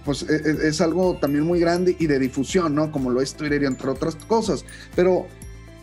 pues 0.05 0.23
e, 0.23 0.35
e, 0.35 0.67
es, 0.67 0.81
algo 0.81 1.17
también 1.21 1.43
muy 1.43 1.59
grande 1.59 1.95
y 1.99 2.07
de 2.07 2.19
difusión, 2.19 2.75
¿no? 2.75 2.91
Como 2.91 3.09
lo 3.09 3.21
es 3.21 3.35
Twitter 3.35 3.61
y 3.63 3.65
entre 3.65 3.89
otras 3.89 4.15
cosas. 4.15 4.65
Pero 4.95 5.27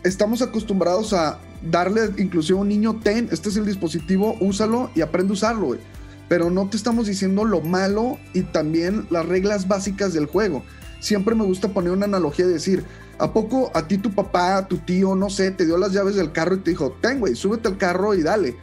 estamos 0.03 0.41
acostumbrados 0.41 1.13
a 1.13 1.39
darle 1.61 2.01
inclusive 2.17 2.57
a 2.57 2.61
un 2.61 2.69
niño, 2.69 2.99
ten, 3.01 3.29
este 3.31 3.49
es 3.49 3.57
el 3.57 3.65
dispositivo, 3.65 4.35
úsalo 4.39 4.91
y 4.95 5.01
aprende 5.01 5.31
a 5.31 5.33
usarlo, 5.33 5.67
güey. 5.67 5.79
Pero 6.27 6.49
no 6.49 6.69
te 6.69 6.77
estamos 6.77 7.07
diciendo 7.07 7.43
lo 7.43 7.61
malo 7.61 8.17
y 8.33 8.43
también 8.43 9.07
las 9.09 9.25
reglas 9.25 9.67
básicas 9.67 10.13
del 10.13 10.27
juego. 10.27 10.63
Siempre 10.99 11.33
me 11.33 11.45
gusta 11.45 11.69
poner 11.69 11.91
una 11.91 12.05
analogía 12.05 12.45
de 12.45 12.53
decir, 12.53 12.83
¿a 13.17 13.33
poco 13.33 13.71
a 13.73 13.87
ti 13.87 13.97
tu 13.97 14.11
papá, 14.11 14.67
tu 14.67 14.77
tío, 14.77 15.15
no 15.15 15.29
sé, 15.29 15.51
te 15.51 15.65
dio 15.65 15.77
las 15.77 15.93
llaves 15.93 16.15
del 16.15 16.31
carro 16.31 16.55
y 16.55 16.59
te 16.59 16.71
dijo, 16.71 16.95
ten, 17.01 17.19
güey, 17.19 17.35
súbete 17.35 17.67
al 17.67 17.77
carro 17.77 18.13
y 18.13 18.21
dale? 18.21 18.57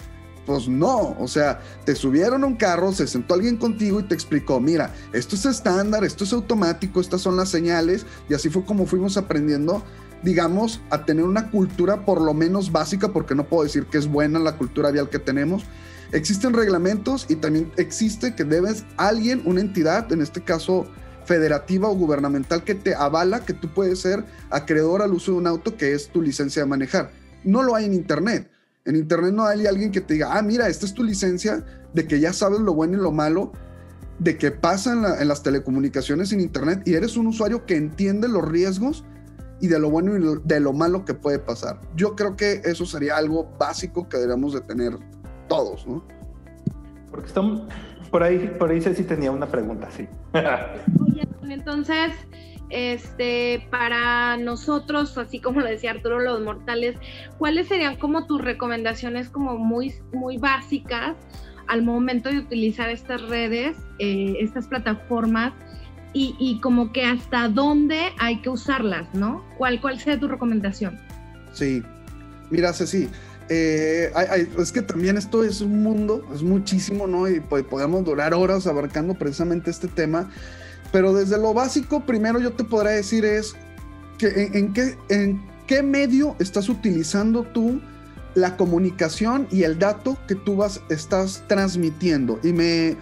Pues 0.46 0.68
no, 0.68 1.16
o 1.18 1.26
sea, 1.26 1.60
te 1.84 1.96
subieron 1.96 2.44
a 2.44 2.46
un 2.46 2.54
carro, 2.54 2.92
se 2.92 3.08
sentó 3.08 3.34
alguien 3.34 3.56
contigo 3.56 3.98
y 3.98 4.04
te 4.04 4.14
explicó, 4.14 4.60
mira, 4.60 4.94
esto 5.12 5.34
es 5.34 5.44
estándar, 5.44 6.04
esto 6.04 6.22
es 6.22 6.32
automático, 6.32 7.00
estas 7.00 7.20
son 7.20 7.36
las 7.36 7.48
señales, 7.48 8.06
y 8.28 8.34
así 8.34 8.48
fue 8.48 8.64
como 8.64 8.86
fuimos 8.86 9.16
aprendiendo 9.16 9.82
digamos, 10.22 10.80
a 10.90 11.04
tener 11.04 11.24
una 11.24 11.50
cultura 11.50 12.04
por 12.04 12.20
lo 12.20 12.34
menos 12.34 12.72
básica, 12.72 13.12
porque 13.12 13.34
no 13.34 13.48
puedo 13.48 13.64
decir 13.64 13.86
que 13.86 13.98
es 13.98 14.08
buena 14.08 14.38
la 14.38 14.56
cultura 14.56 14.90
vial 14.90 15.08
que 15.08 15.18
tenemos. 15.18 15.64
Existen 16.12 16.52
reglamentos 16.52 17.26
y 17.28 17.36
también 17.36 17.70
existe 17.76 18.34
que 18.34 18.44
debes 18.44 18.84
alguien, 18.96 19.42
una 19.44 19.60
entidad, 19.60 20.10
en 20.12 20.22
este 20.22 20.42
caso 20.42 20.86
federativa 21.24 21.88
o 21.88 21.94
gubernamental, 21.94 22.64
que 22.64 22.74
te 22.74 22.94
avala 22.94 23.44
que 23.44 23.52
tú 23.52 23.68
puedes 23.72 24.00
ser 24.00 24.24
acreedor 24.50 25.02
al 25.02 25.12
uso 25.12 25.32
de 25.32 25.38
un 25.38 25.46
auto 25.46 25.76
que 25.76 25.92
es 25.92 26.08
tu 26.08 26.22
licencia 26.22 26.62
de 26.62 26.68
manejar. 26.68 27.10
No 27.44 27.62
lo 27.62 27.74
hay 27.74 27.84
en 27.84 27.94
Internet. 27.94 28.50
En 28.86 28.96
Internet 28.96 29.34
no 29.34 29.44
hay 29.44 29.66
alguien 29.66 29.92
que 29.92 30.00
te 30.00 30.14
diga, 30.14 30.36
ah, 30.36 30.42
mira, 30.42 30.68
esta 30.68 30.86
es 30.86 30.94
tu 30.94 31.04
licencia 31.04 31.64
de 31.92 32.06
que 32.06 32.20
ya 32.20 32.32
sabes 32.32 32.60
lo 32.60 32.72
bueno 32.72 32.96
y 32.96 33.00
lo 33.00 33.12
malo 33.12 33.52
de 34.18 34.38
que 34.38 34.50
pasa 34.50 34.92
en, 34.92 35.04
en 35.04 35.28
las 35.28 35.42
telecomunicaciones 35.42 36.32
en 36.32 36.40
Internet 36.40 36.82
y 36.86 36.94
eres 36.94 37.16
un 37.16 37.26
usuario 37.26 37.66
que 37.66 37.76
entiende 37.76 38.28
los 38.28 38.46
riesgos 38.48 39.04
y 39.60 39.68
de 39.68 39.78
lo 39.78 39.90
bueno 39.90 40.16
y 40.16 40.40
de 40.44 40.60
lo 40.60 40.72
malo 40.72 41.04
que 41.04 41.14
puede 41.14 41.38
pasar. 41.38 41.80
Yo 41.94 42.14
creo 42.14 42.36
que 42.36 42.62
eso 42.64 42.86
sería 42.86 43.16
algo 43.16 43.52
básico 43.58 44.08
que 44.08 44.18
deberíamos 44.18 44.54
de 44.54 44.60
tener 44.60 44.98
todos, 45.48 45.86
¿no? 45.86 46.04
Porque 47.10 47.28
estamos, 47.28 47.62
por 48.10 48.22
ahí, 48.22 48.54
por 48.58 48.70
ahí 48.70 48.80
Ceci 48.80 49.04
tenía 49.04 49.30
una 49.30 49.46
pregunta, 49.46 49.88
sí. 49.90 50.08
Oye, 50.34 51.26
entonces, 51.48 52.12
este, 52.70 53.66
para 53.70 54.36
nosotros, 54.36 55.16
así 55.18 55.40
como 55.40 55.60
lo 55.60 55.66
decía 55.66 55.92
Arturo, 55.92 56.20
los 56.20 56.42
mortales, 56.42 56.96
¿cuáles 57.38 57.68
serían 57.68 57.96
como 57.96 58.26
tus 58.26 58.40
recomendaciones 58.40 59.28
como 59.28 59.56
muy, 59.56 59.94
muy 60.12 60.38
básicas 60.38 61.16
al 61.68 61.82
momento 61.82 62.28
de 62.28 62.38
utilizar 62.38 62.90
estas 62.90 63.22
redes, 63.22 63.76
eh, 63.98 64.36
estas 64.40 64.66
plataformas 64.68 65.52
y, 66.18 66.60
como 66.62 66.92
que 66.92 67.04
hasta 67.04 67.46
dónde 67.50 68.00
hay 68.18 68.40
que 68.40 68.48
usarlas, 68.48 69.06
¿no? 69.12 69.44
¿Cuál, 69.58 69.82
cuál 69.82 69.98
sería 69.98 70.18
tu 70.18 70.28
recomendación? 70.28 70.98
Sí, 71.52 71.82
mira, 72.48 72.72
Ceci, 72.72 73.10
eh, 73.50 74.10
es 74.58 74.72
que 74.72 74.80
también 74.80 75.18
esto 75.18 75.44
es 75.44 75.60
un 75.60 75.82
mundo, 75.82 76.26
es 76.34 76.42
muchísimo, 76.42 77.06
¿no? 77.06 77.28
Y 77.28 77.40
podemos 77.40 78.02
durar 78.04 78.32
horas 78.32 78.66
abarcando 78.66 79.12
precisamente 79.12 79.70
este 79.70 79.88
tema, 79.88 80.30
pero 80.96 81.12
desde 81.12 81.36
lo 81.36 81.52
básico, 81.52 82.06
primero 82.06 82.40
yo 82.40 82.54
te 82.54 82.64
podría 82.64 82.92
decir 82.92 83.26
es 83.26 83.54
que 84.16 84.48
en, 84.54 84.72
qué, 84.72 84.96
en 85.10 85.44
qué 85.66 85.82
medio 85.82 86.34
estás 86.38 86.70
utilizando 86.70 87.42
tú 87.42 87.82
la 88.34 88.56
comunicación 88.56 89.46
y 89.50 89.64
el 89.64 89.78
dato 89.78 90.16
que 90.26 90.34
tú 90.34 90.56
vas, 90.56 90.80
estás 90.88 91.44
transmitiendo. 91.48 92.40
Y 92.42 92.54
me 92.54 92.96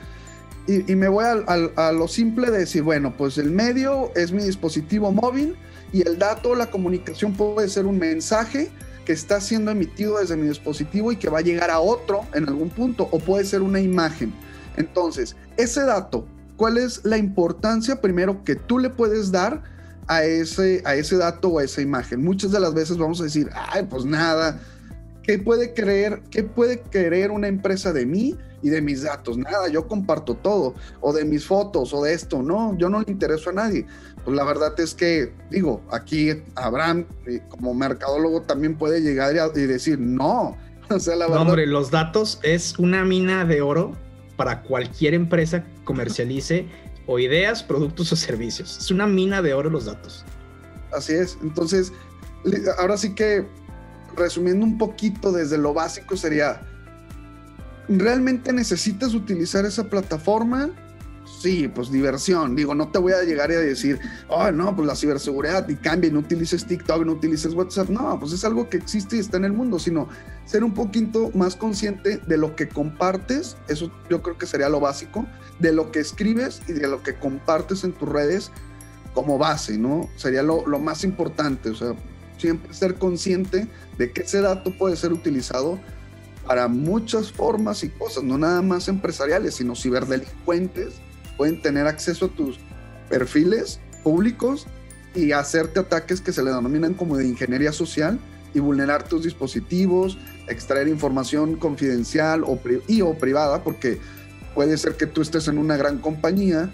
y, 0.67 0.97
me 0.97 1.07
voy 1.07 1.25
a, 1.25 1.93
lo 1.93 2.09
simple 2.09 2.51
de 2.51 2.59
decir, 2.59 2.83
bueno, 2.83 3.15
pues 3.17 3.39
el 3.39 3.53
medio 3.53 4.11
es 4.17 4.33
mi 4.33 4.43
dispositivo 4.43 5.13
móvil 5.13 5.55
y 5.93 6.03
el 6.03 6.19
dato, 6.19 6.57
la 6.57 6.73
comunicación 6.73 7.35
puede 7.35 7.69
ser 7.69 7.87
un 7.87 8.01
mensaje 8.01 8.73
que 9.05 9.13
está 9.13 9.41
siendo 9.41 9.71
emitido 9.71 10.19
desde 10.19 10.35
mi 10.35 10.49
dispositivo 10.49 11.13
y 11.13 11.17
que 11.17 11.31
va 11.31 11.39
a 11.39 11.43
llegar 11.43 11.71
a 11.71 11.79
otro 11.79 12.23
en 12.35 12.49
algún 12.49 12.71
punto, 12.71 13.07
o 13.13 13.21
puede 13.21 13.45
ser 13.45 13.63
una 13.63 13.79
imagen. 13.79 14.35
Entonces, 14.77 15.37
ese 15.57 15.85
dato, 15.85 16.27
¿cuál 16.56 16.78
es 16.78 17.04
la 17.04 17.18
importancia 17.18 18.00
primero 18.00 18.44
que 18.44 18.56
tú 18.56 18.78
le 18.78 18.90
puedes 18.90 19.30
dar 19.32 19.62
a 20.06 20.25
ese, 20.25 20.82
a 20.84 20.94
ese 20.94 21.16
dato 21.16 21.49
o 21.49 21.58
a 21.58 21.64
esa 21.64 21.80
imagen? 21.80 22.23
Muchas 22.23 22.52
de 22.52 22.61
las 22.61 22.75
veces 22.75 22.96
vamos 22.99 23.20
a 23.20 23.25
decir, 23.25 23.50
ay, 23.54 23.87
pues 23.88 24.04
nada, 24.04 24.61
¿qué 25.23 25.38
puede 25.38 25.75
creer, 25.75 26.23
qué 26.30 26.42
puede 26.42 26.80
querer 26.80 27.30
una 27.30 27.49
empresa 27.49 27.92
de 27.92 28.06
mí? 28.06 28.37
y 28.64 28.70
de 28.70 28.80
mis 28.80 29.02
datos, 29.02 29.37
nada, 29.37 29.68
yo 29.68 29.87
comparto 29.87 30.37
todo, 30.37 30.75
o 31.02 31.12
de 31.12 31.26
mis 31.26 31.44
fotos, 31.44 31.92
o 31.92 32.02
de 32.02 32.14
esto, 32.14 32.42
no, 32.42 32.75
yo 32.78 32.88
no 32.88 33.02
le 33.02 33.12
intereso 33.12 33.50
a 33.50 33.52
nadie. 33.52 33.87
Pues 34.25 34.34
la 34.34 34.42
verdad 34.42 34.73
es 34.80 34.94
que, 34.94 35.34
digo, 35.50 35.82
aquí 35.92 36.30
Abraham, 36.54 37.04
eh, 37.26 37.42
como 37.50 37.75
mercadólogo, 37.75 38.40
también 38.40 38.78
puede 38.78 39.02
llegar 39.02 39.34
y 39.54 39.61
decir, 39.66 39.99
no, 40.00 40.56
o 40.88 40.99
sea, 40.99 41.14
la 41.14 41.26
verdad. 41.26 41.42
hombre, 41.42 41.66
los 41.66 41.90
datos 41.90 42.40
es 42.42 42.78
una 42.78 43.04
mina 43.04 43.44
de 43.44 43.61
oro 43.61 43.92
para 44.37 44.62
cualquier 44.62 45.14
empresa 45.14 45.64
que 45.64 45.85
comercialice 45.85 46.67
o 47.07 47.19
ideas, 47.19 47.62
productos 47.62 48.12
o 48.12 48.17
servicios. 48.17 48.79
Es 48.79 48.91
una 48.91 49.07
mina 49.07 49.43
de 49.43 49.55
oro 49.55 49.71
los 49.71 49.87
datos. 49.87 50.25
Así 50.93 51.12
es, 51.12 51.38
entonces, 51.43 51.93
ahora 52.79 52.97
sí 52.97 53.14
que, 53.14 53.47
resumiendo 54.17 54.64
un 54.64 54.79
poquito 54.79 55.33
desde 55.33 55.59
lo 55.59 55.75
básico, 55.75 56.17
sería 56.17 56.61
¿Realmente 57.88 58.53
necesitas 58.53 59.14
utilizar 59.14 59.67
esa 59.67 59.85
plataforma? 59.85 60.71
Sí, 61.25 61.69
pues 61.69 61.90
diversión. 61.90 62.54
Digo, 62.54 62.75
no 62.75 62.88
te 62.88 62.99
voy 62.99 63.12
a 63.12 63.23
llegar 63.23 63.50
a 63.50 63.59
decir, 63.59 63.99
oh, 64.28 64.50
no, 64.50 64.75
pues 64.75 64.87
la 64.87 64.95
ciberseguridad 64.95 65.69
y 65.69 65.76
cambia, 65.76 66.11
no 66.11 66.21
utilices 66.21 66.66
TikTok, 66.66 67.04
no 67.04 67.12
utilices 67.12 67.54
WhatsApp. 67.54 67.88
No, 67.88 68.19
pues 68.19 68.33
es 68.33 68.45
algo 68.45 68.69
que 68.69 68.76
existe 68.76 69.16
y 69.16 69.21
está 69.21 69.38
en 69.38 69.45
el 69.45 69.52
mundo, 69.52 69.78
sino 69.78 70.09
ser 70.45 70.64
un 70.64 70.75
poquito 70.75 71.31
más 71.35 71.57
consciente 71.57 72.19
de 72.19 72.37
lo 72.37 72.57
que 72.57 72.69
compartes. 72.69 73.57
Eso 73.69 73.90
yo 74.11 74.23
creo 74.23 74.38
que 74.38 74.47
sería 74.47 74.69
lo 74.69 74.81
básico, 74.81 75.26
de 75.59 75.73
lo 75.73 75.90
que 75.93 76.00
escribes 76.00 76.62
y 76.69 76.73
de 76.73 76.88
lo 76.88 77.02
que 77.02 77.14
compartes 77.14 77.85
en 77.85 77.93
tus 77.93 78.09
redes 78.09 78.50
como 79.14 79.38
base, 79.38 79.78
¿no? 79.78 80.09
Sería 80.16 80.43
lo, 80.43 80.66
lo 80.66 80.78
más 80.78 81.04
importante. 81.04 81.71
O 81.71 81.75
sea, 81.75 81.95
siempre 82.37 82.73
ser 82.75 82.97
consciente 82.97 83.69
de 83.97 84.12
que 84.12 84.23
ese 84.23 84.40
dato 84.40 84.76
puede 84.76 84.97
ser 84.97 85.12
utilizado 85.12 85.78
para 86.47 86.69
muchas 86.69 87.33
formas 87.33 87.83
y 87.85 87.88
cosas, 87.88 88.23
no 88.23 88.37
nada 88.37 88.61
más 88.61 88.88
empresariales, 88.88 89.54
sino 89.54 89.75
ciberdelincuentes 89.75 91.00
pueden 91.37 91.61
tener 91.61 91.87
acceso 91.87 92.26
a 92.26 92.29
tus 92.29 92.59
perfiles 93.09 93.81
públicos 94.03 94.67
y 95.14 95.33
hacerte 95.33 95.81
ataques 95.81 96.21
que 96.21 96.33
se 96.33 96.43
le 96.43 96.50
denominan 96.50 96.95
como 96.95 97.17
de 97.17 97.26
ingeniería 97.26 97.73
social 97.73 98.19
y 98.53 98.61
vulnerar 98.61 99.09
tus 99.09 99.25
dispositivos, 99.25 100.19
extraer 100.49 100.88
información 100.88 101.57
confidencial 101.57 102.45
o 102.45 102.59
y 102.87 103.00
o 103.03 103.14
privada, 103.14 103.62
porque 103.62 104.00
puede 104.55 104.76
ser 104.79 104.97
que 104.97 105.07
tú 105.07 105.23
estés 105.23 105.49
en 105.49 105.59
una 105.59 105.76
gran 105.76 105.99
compañía 105.99 106.71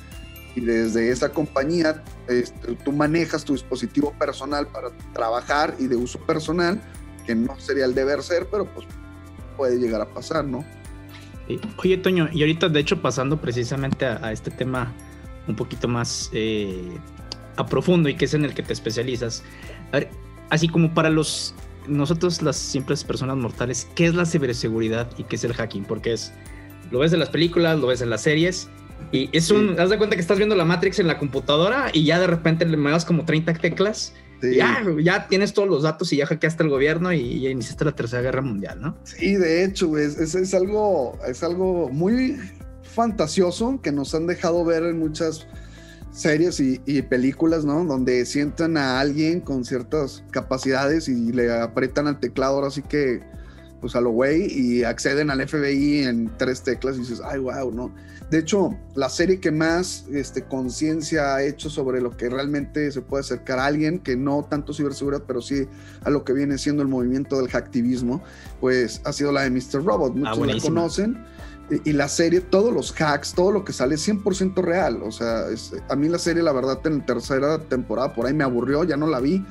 y 0.55 0.61
desde 0.61 1.11
esa 1.11 1.31
compañía 1.31 2.02
este, 2.29 2.75
tú 2.85 2.93
manejas 2.93 3.45
tu 3.45 3.55
dispositivo 3.55 4.12
personal 4.19 4.67
para 4.67 4.90
trabajar 5.14 5.75
y 5.79 5.87
de 5.87 5.97
uso 5.97 6.19
personal, 6.21 6.81
que 7.26 7.35
no 7.35 7.59
sería 7.59 7.85
el 7.85 7.95
deber 7.95 8.23
ser, 8.23 8.49
pero 8.50 8.67
pues 8.67 8.87
puede 9.57 9.79
llegar 9.79 10.00
a 10.00 10.07
pasar, 10.07 10.45
¿no? 10.45 10.64
Oye, 11.76 11.97
Toño, 11.97 12.28
y 12.33 12.42
ahorita 12.42 12.69
de 12.69 12.80
hecho 12.80 13.00
pasando 13.00 13.40
precisamente 13.40 14.07
a, 14.07 14.33
este 14.33 14.50
tema 14.50 14.92
un 15.49 15.57
poquito 15.57 15.88
más 15.88 16.30
eh, 16.33 16.99
a 17.57 17.66
profundo 17.66 18.09
y 18.09 18.14
que 18.14 18.26
es 18.26 18.35
en 18.35 18.45
el 18.45 18.54
que 18.54 18.62
te 18.62 18.73
especializas, 18.73 19.42
así 20.50 20.69
como 20.69 20.92
para 20.95 21.11
los 21.11 21.54
nosotros 21.88 22.42
las 22.42 22.57
simples 22.57 23.02
personas 23.04 23.37
mortales, 23.37 23.88
¿qué 23.95 24.07
es 24.07 24.14
la 24.14 24.26
ciberseguridad 24.26 25.11
y 25.19 25.25
qué 25.25 25.37
es 25.37 25.45
el 25.45 25.54
hacking? 25.54 25.85
Porque 25.85 26.12
es, 26.12 26.33
lo 26.90 27.00
ves 27.00 27.12
en 27.12 27.19
las 27.19 27.30
películas, 27.30 27.78
lo 27.78 27.88
ves 27.88 28.02
en 28.02 28.11
las 28.11 28.23
series, 28.23 28.69
y 29.12 29.28
es 29.33 29.50
un, 29.50 29.78
haz 29.80 29.90
de 29.90 29.99
cuenta 29.99 30.14
que 30.14 30.23
estás 30.23 30.37
viendo 30.37 30.54
la 30.54 30.64
Matrix 30.64 30.99
en 30.99 31.07
la 31.07 31.19
computadora 31.19 31.90
y 31.92 32.04
ya 32.04 32.21
de 32.21 32.26
repente 32.26 32.64
le 32.64 32.76
das 32.90 33.04
como 33.04 33.25
30 33.25 33.54
teclas 33.54 34.14
ya, 34.42 34.85
ya 35.02 35.28
tienes 35.28 35.52
todos 35.52 35.68
los 35.68 35.82
datos 35.82 36.12
y 36.12 36.16
ya 36.16 36.26
hackeaste 36.26 36.62
el 36.62 36.68
gobierno 36.68 37.12
y 37.12 37.40
ya 37.40 37.50
iniciaste 37.50 37.85
la 37.85 37.92
tercera 37.92 38.23
guerra 38.23 38.42
mundial, 38.42 38.80
¿no? 38.80 38.97
Sí, 39.04 39.35
de 39.37 39.64
hecho, 39.64 39.97
es, 39.99 40.18
es, 40.18 40.54
algo, 40.54 41.18
es 41.26 41.42
algo 41.42 41.88
muy 41.88 42.37
fantasioso 42.82 43.80
que 43.82 43.92
nos 43.92 44.14
han 44.14 44.26
dejado 44.26 44.64
ver 44.64 44.85
en 44.85 44.99
muchas 44.99 45.47
series 46.12 46.61
y, 46.61 47.02
películas, 47.02 47.64
¿no? 47.64 47.85
Donde 47.85 48.26
sientan 48.26 48.76
a 48.76 49.00
alguien 49.00 49.40
con 49.40 49.64
ciertas 49.64 50.25
capacidades 50.30 51.09
y 51.09 51.32
le 51.32 51.52
apretan 51.52 52.06
al 52.06 52.18
teclado, 52.18 52.56
ahora 52.56 52.70
sí 52.70 52.82
que, 52.82 53.23
pues 53.80 53.94
a 53.94 54.00
lo 54.00 54.11
güey, 54.11 54.47
y 54.50 54.85
acceden 54.85 55.30
al 55.30 55.47
FBI 55.47 56.04
en 56.04 56.30
tres 56.37 56.62
teclas 56.62 56.97
y 56.97 57.00
dices, 57.00 57.23
ay, 57.25 57.38
wow, 57.38 57.73
¿no? 57.73 57.94
De 58.30 58.38
hecho, 58.38 58.76
la 58.94 59.08
serie 59.08 59.40
que 59.40 59.50
más 59.50 60.04
este, 60.12 60.44
conciencia 60.44 61.34
ha 61.34 61.42
hecho 61.42 61.68
sobre 61.68 62.00
lo 62.00 62.16
que 62.16 62.28
realmente 62.28 62.90
se 62.92 63.02
puede 63.02 63.22
acercar 63.22 63.58
a 63.58 63.66
alguien, 63.66 63.99
que 63.99 64.16
no 64.16 64.46
tanto 64.49 64.72
ciberseguridad, 64.72 65.25
pero 65.26 65.42
sí 65.42 65.66
a 66.04 66.10
lo 66.10 66.25
que 66.25 66.32
viene 66.32 66.56
siendo 66.56 66.82
el 66.82 66.88
movimiento 66.88 67.37
del 67.38 67.49
hacktivismo, 67.49 68.22
pues 68.60 69.00
ha 69.04 69.12
sido 69.12 69.32
la 69.32 69.42
de 69.42 69.50
Mr. 69.50 69.84
Robot. 69.84 70.12
Ah, 70.25 70.34
Muchos 70.37 70.46
la 70.46 70.60
conocen. 70.60 71.25
Y, 71.84 71.92
la 71.92 72.08
serie, 72.08 72.40
todos 72.40 72.75
los 72.75 72.92
hacks, 73.00 73.32
todo 73.32 73.52
lo 73.52 73.64
que 73.64 73.72
sale 73.72 73.94
es 73.94 74.08
100% 74.08 74.60
real. 74.60 75.02
O 75.04 75.12
sea, 75.12 75.44
a 75.88 75.96
mí 75.96 76.08
la 76.08 76.18
serie, 76.18 76.42
la 76.42 76.52
verdad, 76.52 76.80
en 76.84 76.99
la 76.99 77.06
tercera 77.06 77.58
temporada 77.58 78.12
por 78.12 78.26
ahí 78.26 78.34
me 78.34 78.42
aburrió, 78.42 78.82
ya 78.82 78.96
no 78.96 79.06
la 79.06 79.20
vi 79.20 79.44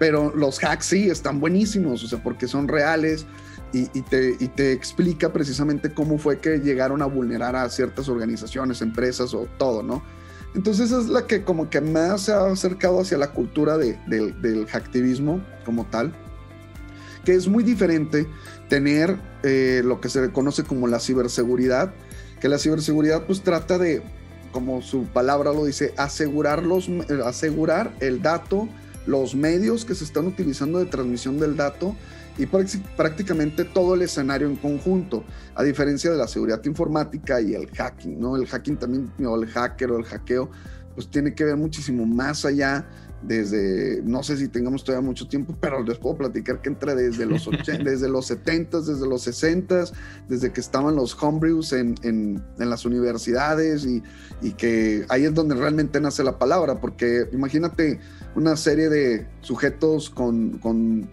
pero 0.00 0.34
los 0.34 0.64
hacks 0.64 0.86
sí 0.86 1.10
están 1.10 1.40
buenísimos, 1.40 2.02
o 2.02 2.08
sea, 2.08 2.22
porque 2.22 2.48
son 2.48 2.68
reales 2.68 3.26
y, 3.72 3.86
te, 4.02 4.72
explica 4.72 5.32
precisamente 5.32 5.92
cómo 5.92 6.18
fue 6.18 6.38
que 6.38 6.58
llegaron 6.58 7.02
a 7.02 7.06
vulnerar 7.06 7.56
a 7.56 7.68
ciertas 7.68 8.08
organizaciones, 8.08 8.82
empresas 8.82 9.34
o 9.34 9.46
todo, 9.58 9.82
¿no? 9.82 10.02
Entonces 10.54 10.90
es 10.90 11.06
la 11.06 11.26
que 11.26 11.44
como 11.44 11.70
que 11.70 11.80
más 11.80 12.22
se 12.22 12.32
ha 12.32 12.46
acercado 12.46 13.00
hacia 13.00 13.16
la 13.18 13.30
cultura 13.30 13.78
de, 13.78 13.96
del 14.08 14.66
hacktivismo 14.66 15.40
como 15.64 15.86
tal, 15.86 16.12
que 17.24 17.34
es 17.34 17.46
muy 17.46 17.62
diferente 17.62 18.26
tener 18.68 19.16
eh, 19.42 19.82
lo 19.84 20.00
que 20.00 20.08
se 20.08 20.30
conoce 20.32 20.64
como 20.64 20.88
la 20.88 20.98
ciberseguridad, 20.98 21.92
que 22.40 22.48
la 22.48 22.58
ciberseguridad 22.58 23.26
pues 23.26 23.42
trata 23.42 23.78
de, 23.78 24.02
como 24.50 24.82
su 24.82 25.04
palabra 25.04 25.52
lo 25.52 25.64
dice, 25.64 25.94
asegurar, 25.96 26.64
los, 26.64 26.88
asegurar 27.24 27.94
el 28.00 28.20
dato, 28.22 28.68
los 29.06 29.34
medios 29.36 29.84
que 29.84 29.94
se 29.94 30.04
están 30.04 30.26
utilizando 30.26 30.78
de 30.78 30.86
transmisión 30.86 31.38
del 31.38 31.56
dato 31.56 31.94
y 32.40 32.46
prácticamente 32.46 33.64
todo 33.64 33.94
el 33.94 34.02
escenario 34.02 34.48
en 34.48 34.56
conjunto, 34.56 35.24
a 35.54 35.62
diferencia 35.62 36.10
de 36.10 36.16
la 36.16 36.26
seguridad 36.26 36.64
informática 36.64 37.40
y 37.40 37.54
el 37.54 37.68
hacking, 37.68 38.18
¿no? 38.18 38.36
El 38.36 38.46
hacking 38.46 38.78
también, 38.78 39.12
o 39.26 39.36
el 39.36 39.46
hacker 39.46 39.90
o 39.90 39.98
el 39.98 40.04
hackeo, 40.04 40.50
pues 40.94 41.10
tiene 41.10 41.34
que 41.34 41.44
ver 41.44 41.56
muchísimo 41.56 42.06
más 42.06 42.46
allá 42.46 42.86
desde, 43.22 44.00
no 44.02 44.22
sé 44.22 44.38
si 44.38 44.48
tengamos 44.48 44.82
todavía 44.82 45.06
mucho 45.06 45.28
tiempo, 45.28 45.54
pero 45.60 45.82
les 45.82 45.98
puedo 45.98 46.16
platicar 46.16 46.62
que 46.62 46.70
entra 46.70 46.94
desde 46.94 47.26
los, 47.26 47.46
80, 47.46 47.84
desde 47.90 48.08
los 48.08 48.30
70s, 48.30 48.84
desde 48.84 49.06
los 49.06 49.26
60s, 49.26 49.92
desde 50.28 50.52
que 50.52 50.60
estaban 50.60 50.96
los 50.96 51.14
homebrews 51.22 51.74
en, 51.74 51.94
en, 52.02 52.42
en 52.58 52.70
las 52.70 52.86
universidades 52.86 53.84
y, 53.84 54.02
y, 54.40 54.52
que 54.52 55.04
ahí 55.10 55.24
es 55.26 55.34
donde 55.34 55.54
realmente 55.54 56.00
nace 56.00 56.24
la 56.24 56.38
palabra, 56.38 56.80
porque 56.80 57.28
imagínate 57.32 58.00
una 58.34 58.56
serie 58.56 58.88
de 58.88 59.26
sujetos 59.42 60.08
con, 60.08 60.58
con 60.58 61.10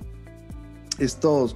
estos 0.99 1.55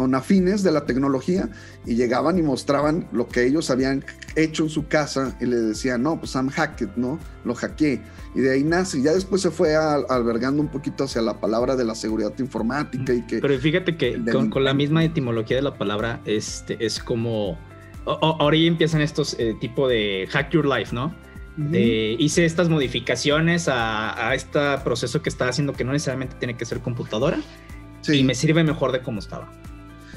con 0.00 0.14
afines 0.14 0.62
de 0.62 0.72
la 0.72 0.86
tecnología 0.86 1.50
y 1.84 1.94
llegaban 1.94 2.38
y 2.38 2.42
mostraban 2.42 3.06
lo 3.12 3.28
que 3.28 3.44
ellos 3.44 3.70
habían 3.70 4.04
hecho 4.36 4.62
en 4.64 4.70
su 4.70 4.86
casa 4.86 5.36
y 5.40 5.44
le 5.44 5.56
decían, 5.56 6.02
no, 6.02 6.18
pues 6.18 6.34
I'm 6.34 6.48
hacked, 6.48 6.96
¿no? 6.96 7.18
Lo 7.44 7.54
hackeé. 7.54 8.00
Y 8.34 8.40
de 8.40 8.52
ahí 8.52 8.64
nace. 8.64 8.98
Y 8.98 9.02
ya 9.02 9.12
después 9.12 9.42
se 9.42 9.50
fue 9.50 9.74
albergando 9.76 10.62
un 10.62 10.68
poquito 10.68 11.04
hacia 11.04 11.20
la 11.20 11.40
palabra 11.40 11.76
de 11.76 11.84
la 11.84 11.94
seguridad 11.94 12.32
informática 12.38 13.12
y 13.12 13.26
que... 13.26 13.40
Pero 13.40 13.58
fíjate 13.58 13.96
que 13.96 14.18
con, 14.32 14.64
la 14.64 14.74
misma 14.74 15.04
etimología 15.04 15.56
de 15.56 15.62
la 15.62 15.76
palabra, 15.76 16.20
este, 16.24 16.82
es 16.84 16.98
como... 16.98 17.58
ahora 18.06 18.56
ya 18.56 18.68
empiezan 18.68 19.00
estos 19.00 19.36
eh, 19.38 19.54
tipo 19.60 19.88
de 19.88 20.26
hack 20.30 20.50
your 20.50 20.66
life, 20.66 20.94
¿no? 20.94 21.14
hice 21.58 22.46
estas 22.46 22.70
modificaciones 22.70 23.68
a, 23.68 24.28
a, 24.28 24.34
este 24.34 24.58
proceso 24.82 25.20
que 25.20 25.28
estaba 25.28 25.50
haciendo 25.50 25.74
que 25.74 25.84
no 25.84 25.92
necesariamente 25.92 26.36
tiene 26.38 26.56
que 26.56 26.64
ser 26.64 26.80
computadora 26.80 27.38
y 28.08 28.24
me 28.24 28.34
sirve 28.34 28.64
mejor 28.64 28.92
de 28.92 29.02
cómo 29.02 29.18
estaba. 29.18 29.50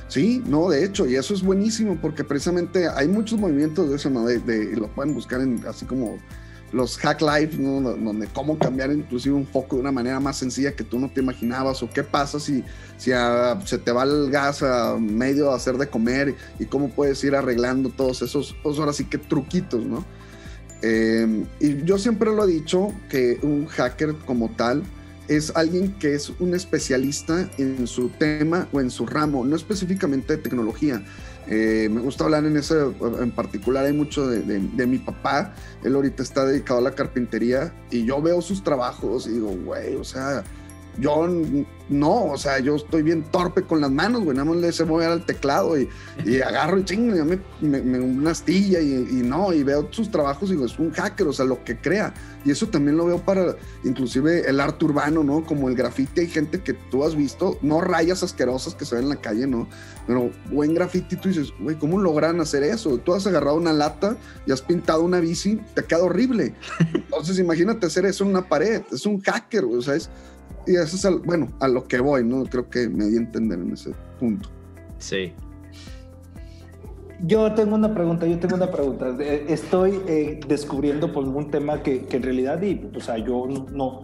Sí, 0.08 0.44
no, 0.46 0.70
de 0.70 0.86
hecho, 0.86 1.08
y 1.08 1.16
eso 1.16 1.34
es 1.34 1.42
buenísimo 1.42 1.98
porque 2.00 2.24
precisamente 2.24 2.88
hay 2.88 3.08
muchos 3.08 3.40
movimientos 3.40 3.90
de 3.90 3.96
eso, 3.96 4.10
¿no? 4.10 4.26
De, 4.26 4.76
lo 4.76 4.88
pueden 4.88 5.14
buscar 5.14 5.42
en 5.42 5.66
así 5.68 5.86
como 5.86 6.20
los 6.72 6.98
hack 6.98 7.22
life, 7.22 7.58
¿no? 7.58 7.82
donde 7.82 8.28
cómo 8.28 8.58
cambiar 8.58 8.92
inclusive 8.92 9.36
un 9.36 9.46
foco 9.46 9.76
de 9.76 9.82
una 9.84 9.92
manera 9.92 10.20
más 10.20 10.38
sencilla 10.38 10.76
que 10.76 10.84
tú 10.84 11.00
no 11.00 11.10
te 11.10 11.22
imaginabas 11.22 11.84
o 11.84 11.90
qué 11.90 12.04
pasa 12.04 12.40
si, 12.40 12.64
si 12.98 13.12
se 13.66 13.78
te 13.78 13.92
va 13.92 14.04
el 14.04 14.32
gas 14.32 14.64
a 14.64 14.98
medio 15.00 15.52
a 15.52 15.56
hacer 15.56 15.78
de 15.78 15.88
comer 15.88 16.36
y 16.60 16.66
cómo 16.66 16.90
puedes 16.90 17.24
ir 17.24 17.36
arreglando 17.36 17.90
todos 17.90 18.24
esos, 18.24 18.56
pues 18.64 18.80
ahora 18.80 18.92
sí 18.92 19.06
que 19.06 19.20
truquitos, 19.20 19.86
¿no? 19.86 20.04
Eh, 20.82 21.46
y 21.60 21.84
yo 21.86 21.98
siempre 21.98 22.30
lo 22.32 22.44
he 22.44 22.48
dicho 22.52 22.94
que 23.10 23.40
un 23.42 23.68
hacker 23.68 24.16
como 24.26 24.50
tal, 24.50 24.84
es 25.28 25.52
alguien 25.56 25.94
que 26.00 26.16
es 26.16 26.30
un 26.40 26.54
especialista 26.54 27.50
en 27.58 27.88
su 27.88 28.10
tema 28.10 28.68
o 28.72 28.82
en 28.82 28.90
su 28.90 29.06
ramo, 29.06 29.46
no 29.46 29.56
específicamente 29.56 30.38
de 30.38 30.44
tecnología. 30.44 31.04
Eh, 31.48 31.90
me 31.92 32.00
gusta 32.00 32.24
hablar 32.24 32.46
en 32.46 32.56
ese 32.56 32.76
en 33.20 33.32
particular, 33.32 33.86
hay 33.86 33.94
mucho 33.94 34.28
de, 34.28 34.42
de, 34.42 34.88
mi 34.88 34.98
papá, 34.98 35.54
él 35.84 35.94
ahorita 35.96 36.24
está 36.24 36.46
dedicado 36.46 36.80
a 36.80 36.84
la 36.84 36.92
carpintería 36.92 37.74
y 37.92 38.06
yo 38.06 38.22
veo 38.22 38.42
sus 38.42 38.64
trabajos 38.64 39.28
y 39.28 39.32
digo, 39.32 39.54
güey, 39.66 39.96
o 39.96 40.06
sea, 40.06 40.44
yo 40.98 41.28
no, 41.90 42.26
o 42.26 42.38
sea, 42.38 42.60
yo 42.60 42.76
estoy 42.76 43.04
bien 43.04 43.24
torpe 43.24 43.64
con 43.64 43.82
las 43.82 43.92
manos, 43.92 44.24
güey, 44.24 44.36
nada 44.38 44.50
más 44.50 44.58
le 44.58 44.72
sé 44.72 44.86
mover 44.86 45.10
al 45.10 45.26
teclado 45.26 45.78
y, 45.78 45.90
y 46.26 46.42
agarro 46.42 46.80
y 46.80 46.86
chingo, 46.86 47.14
me, 47.26 47.40
me, 47.82 48.00
una 48.00 48.32
astilla 48.32 48.80
y, 48.80 48.94
y, 48.94 49.24
no, 49.24 49.54
y 49.54 49.64
veo 49.64 49.88
sus 49.92 50.10
trabajos 50.10 50.50
y 50.50 50.54
digo, 50.54 50.66
es 50.66 50.80
un 50.80 50.92
hacker, 50.92 51.28
o 51.28 51.34
sea, 51.34 51.46
lo 51.46 51.64
que 51.64 51.78
crea. 51.78 52.14
Y 52.46 52.52
eso 52.52 52.68
también 52.68 52.98
lo 52.98 53.06
veo 53.06 53.20
para 53.20 53.56
inclusive 53.84 54.50
el 54.50 54.60
arte 54.60 54.84
urbano, 54.86 55.24
¿no? 55.24 55.46
Como 55.46 55.70
el 55.70 55.76
grafiti, 55.76 56.22
hay 56.22 56.28
gente 56.28 56.62
que 56.62 56.74
tú 56.74 57.06
has 57.06 57.16
visto, 57.16 57.58
no 57.62 57.80
rayas 57.80 58.22
asquerosas 58.22 58.76
que 58.76 58.86
se 58.86 58.96
ven 58.96 59.06
en 59.06 59.10
la 59.10 59.16
calle, 59.16 59.48
¿no? 59.48 59.68
Pero 60.08 60.30
buen 60.52 60.74
grafiti, 60.74 61.16
tú 61.16 61.30
dices, 61.30 61.54
güey, 61.60 61.78
¿cómo 61.78 62.00
logran 62.00 62.42
hacer 62.42 62.64
eso? 62.64 62.98
Tú 62.98 63.14
has 63.14 63.26
agarrado 63.28 63.56
una 63.56 63.72
lata 63.72 64.18
y 64.46 64.52
has 64.52 64.62
pintado 64.62 65.04
una 65.04 65.20
bici, 65.20 65.60
te 65.74 65.84
queda 65.84 66.04
horrible. 66.04 66.54
Entonces 66.94 67.40
imagínate 67.40 67.86
hacer 67.86 68.06
eso 68.06 68.24
en 68.24 68.32
una 68.32 68.48
pared, 68.48 68.82
es 68.92 69.06
un 69.06 69.22
hacker, 69.22 69.64
o 69.64 69.82
sea, 69.82 69.96
es 69.96 70.10
y 70.66 70.76
eso 70.76 70.96
es, 70.96 71.26
bueno, 71.26 71.48
a 71.60 71.68
lo 71.68 71.84
que 71.86 72.00
voy, 72.00 72.24
¿no? 72.24 72.44
Creo 72.46 72.70
que 72.70 72.88
me 72.90 73.06
di 73.06 73.18
a 73.18 73.20
entender 73.20 73.60
en 73.60 73.74
ese 73.74 73.92
punto. 74.20 74.50
Sí. 74.98 75.34
Yo 77.26 77.54
tengo 77.54 77.76
una 77.76 77.94
pregunta, 77.94 78.28
yo 78.28 78.38
tengo 78.40 78.56
una 78.56 78.70
pregunta. 78.70 79.16
Estoy 79.20 80.02
eh, 80.08 80.40
descubriendo 80.48 81.12
por 81.12 81.26
un 81.26 81.50
tema 81.50 81.82
que, 81.82 82.06
que, 82.06 82.18
en 82.18 82.24
realidad, 82.24 82.62
y, 82.62 82.90
o 82.96 83.00
sea, 83.00 83.18
yo 83.18 83.48
no, 83.72 84.02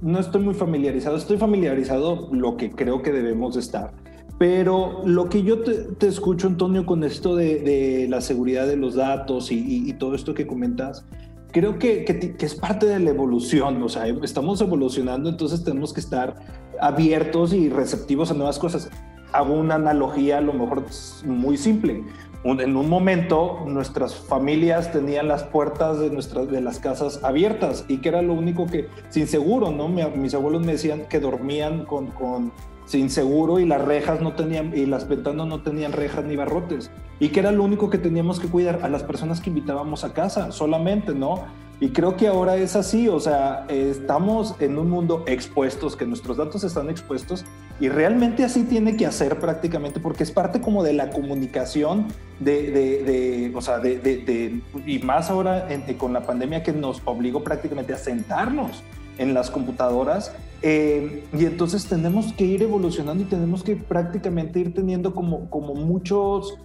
no 0.00 0.18
estoy 0.18 0.42
muy 0.42 0.54
familiarizado. 0.54 1.16
Estoy 1.16 1.36
familiarizado 1.36 2.28
lo 2.32 2.56
que 2.56 2.70
creo 2.70 3.02
que 3.02 3.12
debemos 3.12 3.56
estar. 3.56 3.92
Pero 4.38 5.02
lo 5.04 5.28
que 5.28 5.42
yo 5.42 5.62
te, 5.62 6.06
escucho, 6.06 6.46
Antonio, 6.46 6.86
con 6.86 7.02
esto 7.02 7.34
de, 7.34 7.58
de, 7.58 8.06
la 8.08 8.20
seguridad 8.20 8.66
de 8.66 8.76
los 8.76 8.94
datos 8.94 9.50
y, 9.50 9.88
y 9.88 9.92
todo 9.94 10.14
esto 10.14 10.32
que 10.32 10.46
comentas, 10.46 11.04
creo 11.52 11.78
que, 11.78 12.04
que, 12.04 12.46
es 12.46 12.54
parte 12.54 12.86
de 12.86 12.98
la 12.98 13.10
evolución, 13.10 13.82
o 13.82 13.88
sea, 13.88 14.06
estamos 14.22 14.60
evolucionando, 14.60 15.28
entonces 15.28 15.64
tenemos 15.64 15.92
que 15.92 16.00
estar 16.00 16.36
abiertos 16.80 17.52
y 17.52 17.68
receptivos 17.68 18.30
a 18.30 18.34
nuevas 18.34 18.58
cosas. 18.58 18.90
Hago 19.32 19.54
una 19.54 19.74
analogía 19.74 20.38
a 20.38 20.40
lo 20.40 20.52
mejor 20.52 20.84
muy 21.24 21.56
simple. 21.56 22.02
en 22.44 22.76
un 22.76 22.88
momento 22.88 23.64
nuestras 23.66 24.14
familias 24.14 24.92
tenían 24.92 25.28
las 25.28 25.44
puertas 25.44 25.98
de, 25.98 26.10
nuestras, 26.10 26.48
de 26.50 26.60
las 26.60 26.78
casas 26.78 27.22
abiertas 27.22 27.84
y 27.88 27.98
que 27.98 28.08
era 28.08 28.22
lo 28.22 28.32
único 28.32 28.66
que, 28.66 28.88
sin 29.10 29.26
seguro, 29.26 29.70
¿no? 29.70 29.88
mis 29.88 30.34
abuelos 30.34 30.64
me 30.64 30.72
decían 30.72 31.06
que 31.08 31.20
dormían 31.20 31.84
con, 31.84 32.06
con 32.08 32.52
sin 32.88 33.10
seguro 33.10 33.58
y 33.58 33.66
las 33.66 33.84
rejas 33.84 34.22
no 34.22 34.32
tenían 34.32 34.72
y 34.74 34.86
las 34.86 35.06
ventanas 35.06 35.46
no 35.46 35.60
tenían 35.60 35.92
rejas 35.92 36.24
ni 36.24 36.36
barrotes 36.36 36.90
y 37.20 37.28
que 37.28 37.40
era 37.40 37.52
lo 37.52 37.62
único 37.62 37.90
que 37.90 37.98
teníamos 37.98 38.40
que 38.40 38.48
cuidar 38.48 38.80
a 38.82 38.88
las 38.88 39.02
personas 39.02 39.42
que 39.42 39.50
invitábamos 39.50 40.04
a 40.04 40.14
casa 40.14 40.52
solamente, 40.52 41.14
¿no? 41.14 41.44
Y 41.80 41.90
creo 41.90 42.16
que 42.16 42.26
ahora 42.26 42.56
es 42.56 42.74
así, 42.74 43.06
o 43.06 43.20
sea, 43.20 43.66
estamos 43.68 44.56
en 44.58 44.78
un 44.78 44.90
mundo 44.90 45.22
expuestos, 45.28 45.94
que 45.96 46.06
nuestros 46.06 46.38
datos 46.38 46.64
están 46.64 46.90
expuestos 46.90 47.44
y 47.78 47.88
realmente 47.88 48.42
así 48.42 48.64
tiene 48.64 48.96
que 48.96 49.06
hacer 49.06 49.38
prácticamente 49.38 50.00
porque 50.00 50.24
es 50.24 50.32
parte 50.32 50.60
como 50.60 50.82
de 50.82 50.94
la 50.94 51.10
comunicación 51.10 52.06
de, 52.40 52.70
de, 52.72 53.04
de 53.04 53.52
o 53.54 53.60
sea, 53.60 53.78
de, 53.78 53.98
de, 53.98 54.60
y 54.86 54.98
más 55.00 55.30
ahora 55.30 55.68
con 55.98 56.14
la 56.14 56.22
pandemia 56.22 56.62
que 56.62 56.72
nos 56.72 57.02
obligó 57.04 57.44
prácticamente 57.44 57.92
a 57.92 57.98
sentarnos 57.98 58.82
en 59.18 59.34
las 59.34 59.50
computadoras 59.50 60.32
eh, 60.62 61.24
y 61.32 61.44
entonces 61.44 61.86
tenemos 61.86 62.32
que 62.32 62.44
ir 62.44 62.62
evolucionando 62.62 63.22
y 63.22 63.26
tenemos 63.26 63.62
que 63.62 63.76
prácticamente 63.76 64.60
ir 64.60 64.74
teniendo 64.74 65.14
como, 65.14 65.48
como 65.50 65.74
muchos 65.74 66.58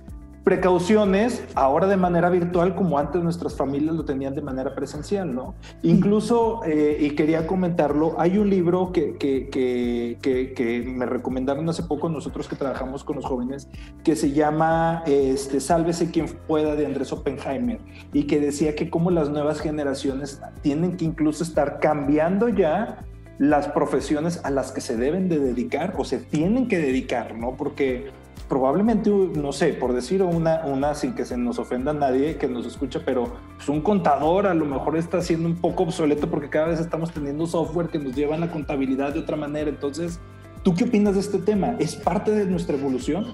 precauciones 0.43 1.41
ahora 1.55 1.87
de 1.87 1.95
manera 1.95 2.29
virtual 2.29 2.75
como 2.75 2.99
antes 2.99 3.23
nuestras 3.23 3.55
familias 3.55 3.95
lo 3.95 4.03
tenían 4.03 4.35
de 4.35 4.41
manera 4.41 4.75
presencial, 4.75 5.33
¿no? 5.33 5.55
Incluso, 5.83 6.61
eh, 6.65 6.97
y 6.99 7.11
quería 7.11 7.47
comentarlo, 7.47 8.15
hay 8.17 8.37
un 8.37 8.49
libro 8.49 8.91
que, 8.91 9.15
que, 9.15 9.47
que, 9.49 10.53
que, 10.53 10.83
me 10.85 11.05
recomendaron 11.05 11.67
hace 11.69 11.83
poco 11.83 12.09
nosotros 12.09 12.47
que 12.47 12.55
trabajamos 12.55 13.03
con 13.03 13.15
los 13.17 13.25
jóvenes 13.25 13.69
que 14.03 14.15
se 14.15 14.31
llama 14.31 15.03
este, 15.05 15.61
Sálvese 15.61 16.11
quien 16.11 16.25
pueda 16.47 16.75
de 16.75 16.85
Andrés 16.85 17.13
Oppenheimer 17.13 17.79
y 18.11 18.23
que 18.23 18.39
decía 18.39 18.75
que 18.75 18.89
como 18.89 19.11
las 19.11 19.29
nuevas 19.29 19.61
generaciones 19.61 20.41
tienen 20.61 20.97
que 20.97 21.05
incluso 21.05 21.43
estar 21.43 21.79
cambiando 21.79 22.49
ya 22.49 23.05
las 23.39 23.67
profesiones 23.67 24.41
a 24.43 24.51
las 24.51 24.71
que 24.71 24.81
se 24.81 24.95
deben 24.95 25.29
de 25.29 25.39
dedicar 25.39 25.95
o 25.97 26.05
se 26.05 26.17
tienen 26.17 26.67
que 26.67 26.77
dedicar, 26.77 27.35
¿no? 27.35 27.55
Porque 27.57 28.11
probablemente, 28.47 29.09
no 29.09 29.51
sé, 29.51 29.73
por 29.73 29.93
decir 29.93 30.21
una, 30.21 30.63
una 30.65 30.93
sin 30.93 31.13
que 31.13 31.25
se 31.25 31.37
nos 31.37 31.57
ofenda 31.59 31.91
a 31.91 31.93
nadie 31.95 32.37
que 32.37 32.47
nos 32.47 32.65
escucha, 32.65 33.01
pero 33.03 33.35
pues, 33.55 33.67
un 33.69 33.81
contador 33.81 34.45
a 34.45 34.53
lo 34.53 34.65
mejor 34.65 34.97
está 34.97 35.21
siendo 35.21 35.47
un 35.47 35.55
poco 35.55 35.83
obsoleto 35.83 36.29
porque 36.29 36.49
cada 36.49 36.67
vez 36.67 36.79
estamos 36.79 37.11
teniendo 37.11 37.47
software 37.47 37.87
que 37.87 37.99
nos 37.99 38.15
lleva 38.15 38.35
a 38.35 38.37
la 38.37 38.51
contabilidad 38.51 39.13
de 39.13 39.21
otra 39.21 39.37
manera. 39.37 39.69
Entonces, 39.69 40.19
¿tú 40.61 40.75
qué 40.75 40.83
opinas 40.83 41.15
de 41.15 41.21
este 41.21 41.39
tema? 41.39 41.75
¿Es 41.79 41.95
parte 41.95 42.31
de 42.31 42.45
nuestra 42.45 42.75
evolución? 42.77 43.33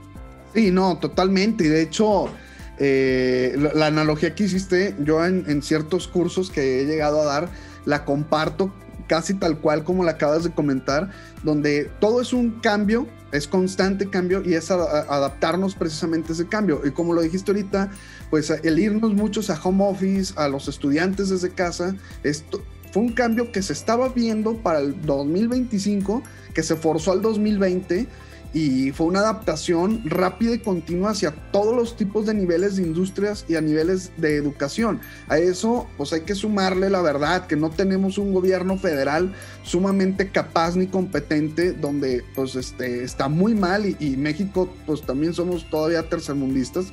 Sí, 0.53 0.71
no, 0.71 0.97
totalmente. 0.99 1.65
Y 1.65 1.67
de 1.67 1.81
hecho, 1.81 2.29
eh, 2.77 3.57
la, 3.75 3.87
analogía 3.87 4.33
que 4.35 4.45
hiciste, 4.45 4.95
yo 5.03 5.25
en, 5.25 5.43
en 5.47 5.61
ciertos 5.61 6.07
cursos 6.07 6.49
que 6.49 6.81
he 6.81 6.85
llegado 6.85 7.21
a 7.21 7.25
dar, 7.25 7.49
la 7.85 8.05
comparto 8.05 8.71
casi 9.09 9.33
tal 9.33 9.57
cual 9.57 9.83
como 9.83 10.05
la 10.05 10.11
acabas 10.11 10.45
de 10.45 10.51
comentar, 10.51 11.11
donde 11.43 11.91
todo 11.99 12.21
es 12.21 12.31
un 12.31 12.51
cambio, 12.61 13.07
es 13.33 13.47
constante 13.47 14.09
cambio 14.09 14.41
y 14.45 14.53
es 14.53 14.71
adaptarnos 14.71 15.75
precisamente 15.75 16.31
a 16.31 16.35
ese 16.35 16.47
cambio. 16.47 16.81
Y 16.85 16.91
como 16.91 17.13
lo 17.13 17.21
dijiste 17.21 17.51
ahorita, 17.51 17.91
pues 18.29 18.51
el 18.51 18.79
irnos 18.79 19.13
muchos 19.13 19.49
a 19.49 19.59
home 19.61 19.83
office, 19.83 20.33
a 20.37 20.47
los 20.47 20.67
estudiantes 20.67 21.29
desde 21.29 21.49
casa, 21.49 21.95
esto 22.23 22.63
fue 22.91 23.03
un 23.03 23.13
cambio 23.13 23.51
que 23.51 23.61
se 23.61 23.73
estaba 23.73 24.09
viendo 24.09 24.57
para 24.57 24.79
el 24.79 25.01
2025, 25.01 26.23
que 26.53 26.63
se 26.63 26.75
forzó 26.75 27.11
al 27.11 27.21
2020 27.21 28.07
y 28.53 28.91
fue 28.91 29.07
una 29.07 29.19
adaptación 29.19 30.01
rápida 30.05 30.55
y 30.55 30.59
continua 30.59 31.11
hacia 31.11 31.31
todos 31.51 31.75
los 31.75 31.95
tipos 31.95 32.25
de 32.25 32.33
niveles 32.33 32.75
de 32.75 32.83
industrias 32.83 33.45
y 33.47 33.55
a 33.55 33.61
niveles 33.61 34.11
de 34.17 34.35
educación. 34.35 34.99
A 35.27 35.37
eso 35.37 35.87
pues 35.97 36.13
hay 36.13 36.21
que 36.21 36.33
sumarle 36.33 36.89
la 36.89 37.01
verdad 37.01 37.45
que 37.45 37.55
no 37.55 37.69
tenemos 37.69 38.17
un 38.17 38.33
gobierno 38.33 38.77
federal 38.77 39.33
sumamente 39.63 40.29
capaz 40.31 40.75
ni 40.75 40.87
competente 40.87 41.73
donde 41.73 42.23
pues 42.35 42.55
este, 42.55 43.03
está 43.03 43.29
muy 43.29 43.53
mal 43.53 43.85
y, 43.85 43.95
y 43.99 44.17
México 44.17 44.73
pues 44.85 45.03
también 45.03 45.33
somos 45.33 45.69
todavía 45.69 46.09
tercermundistas. 46.09 46.87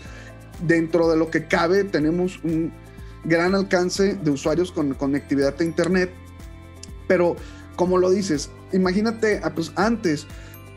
Dentro 0.66 1.08
de 1.10 1.16
lo 1.16 1.30
que 1.30 1.46
cabe 1.46 1.84
tenemos 1.84 2.38
un 2.44 2.72
gran 3.24 3.54
alcance 3.54 4.14
de 4.14 4.30
usuarios 4.30 4.70
con 4.70 4.94
conectividad 4.94 5.54
a 5.58 5.64
internet, 5.64 6.10
pero 7.08 7.36
como 7.76 7.98
lo 7.98 8.10
dices, 8.10 8.50
imagínate 8.72 9.40
ah, 9.42 9.52
pues 9.54 9.72
antes 9.76 10.26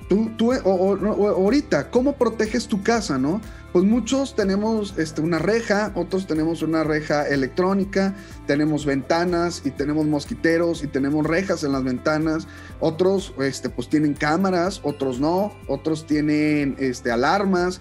Tú, 0.10 0.32
tú 0.38 0.52
o, 0.52 1.30
ahorita, 1.30 1.92
¿cómo 1.92 2.18
proteges 2.18 2.68
tu 2.68 2.82
casa, 2.82 3.20
no? 3.20 3.40
Pues 3.72 3.86
muchos 3.86 4.36
tenemos 4.36 4.98
este, 4.98 5.22
una 5.22 5.38
reja, 5.38 5.92
otros 5.94 6.26
tenemos 6.26 6.64
una 6.64 6.84
reja 6.84 7.28
electrónica, 7.28 8.16
tenemos 8.48 8.88
ventanas 8.88 9.62
y 9.64 9.70
tenemos 9.70 10.08
mosquiteros 10.08 10.84
y 10.84 10.88
tenemos 10.88 11.28
rejas 11.28 11.64
en 11.64 11.74
las 11.74 11.84
ventanas, 11.84 12.48
otros 12.80 13.36
este, 13.40 13.70
pues 13.70 13.88
tienen 13.88 14.16
cámaras, 14.16 14.80
otros 14.82 15.20
no, 15.20 15.54
otros 15.68 16.08
tienen 16.08 16.76
este, 16.80 17.12
alarmas, 17.12 17.80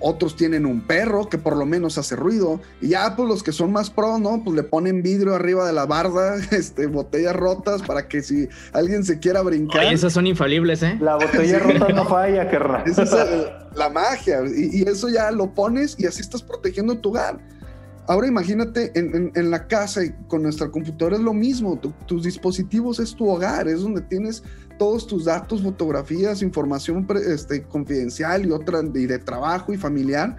otros 0.00 0.36
tienen 0.36 0.66
un 0.66 0.80
perro 0.80 1.28
que 1.28 1.38
por 1.38 1.56
lo 1.56 1.66
menos 1.66 1.98
hace 1.98 2.16
ruido. 2.16 2.60
Y 2.80 2.88
ya, 2.88 3.14
pues 3.16 3.28
los 3.28 3.42
que 3.42 3.52
son 3.52 3.72
más 3.72 3.90
pro, 3.90 4.18
¿no? 4.18 4.42
Pues 4.44 4.56
le 4.56 4.62
ponen 4.62 5.02
vidrio 5.02 5.34
arriba 5.34 5.66
de 5.66 5.72
la 5.72 5.86
barda, 5.86 6.36
este, 6.50 6.86
botellas 6.86 7.34
rotas 7.34 7.82
para 7.82 8.08
que 8.08 8.22
si 8.22 8.48
alguien 8.72 9.04
se 9.04 9.18
quiera 9.18 9.42
brincar. 9.42 9.84
esas 9.84 10.12
son 10.12 10.26
infalibles, 10.26 10.82
¿eh? 10.82 10.96
La 11.00 11.16
botella 11.16 11.58
rota 11.58 11.88
no 11.88 12.04
falla, 12.04 12.48
querrá. 12.48 12.82
Esa 12.86 13.02
es 13.02 13.12
la 13.74 13.90
magia. 13.90 14.40
Y, 14.46 14.80
y, 14.80 14.82
eso 14.82 15.08
ya 15.08 15.30
lo 15.30 15.54
pones 15.54 15.96
y 15.98 16.06
así 16.06 16.20
estás 16.20 16.42
protegiendo 16.42 16.98
tu 16.98 17.10
hogar. 17.10 17.38
Ahora 18.08 18.26
imagínate 18.26 18.90
en, 18.94 19.50
la 19.50 19.66
casa 19.66 20.02
y 20.02 20.12
con 20.28 20.42
nuestra 20.42 20.70
computadora 20.70 21.16
es 21.16 21.22
lo 21.22 21.34
mismo. 21.34 21.78
tus 22.06 22.22
dispositivos 22.22 22.98
es 23.00 23.14
tu 23.14 23.28
hogar, 23.28 23.68
es 23.68 23.82
donde 23.82 24.00
tienes 24.00 24.42
todos 24.78 25.06
tus 25.06 25.24
datos, 25.24 25.62
fotografías, 25.62 26.42
información 26.42 27.06
este, 27.26 27.62
confidencial 27.64 28.46
y 28.46 28.52
otra 28.52 28.80
y 28.94 29.06
de 29.06 29.18
trabajo 29.18 29.72
y 29.72 29.76
familiar, 29.76 30.36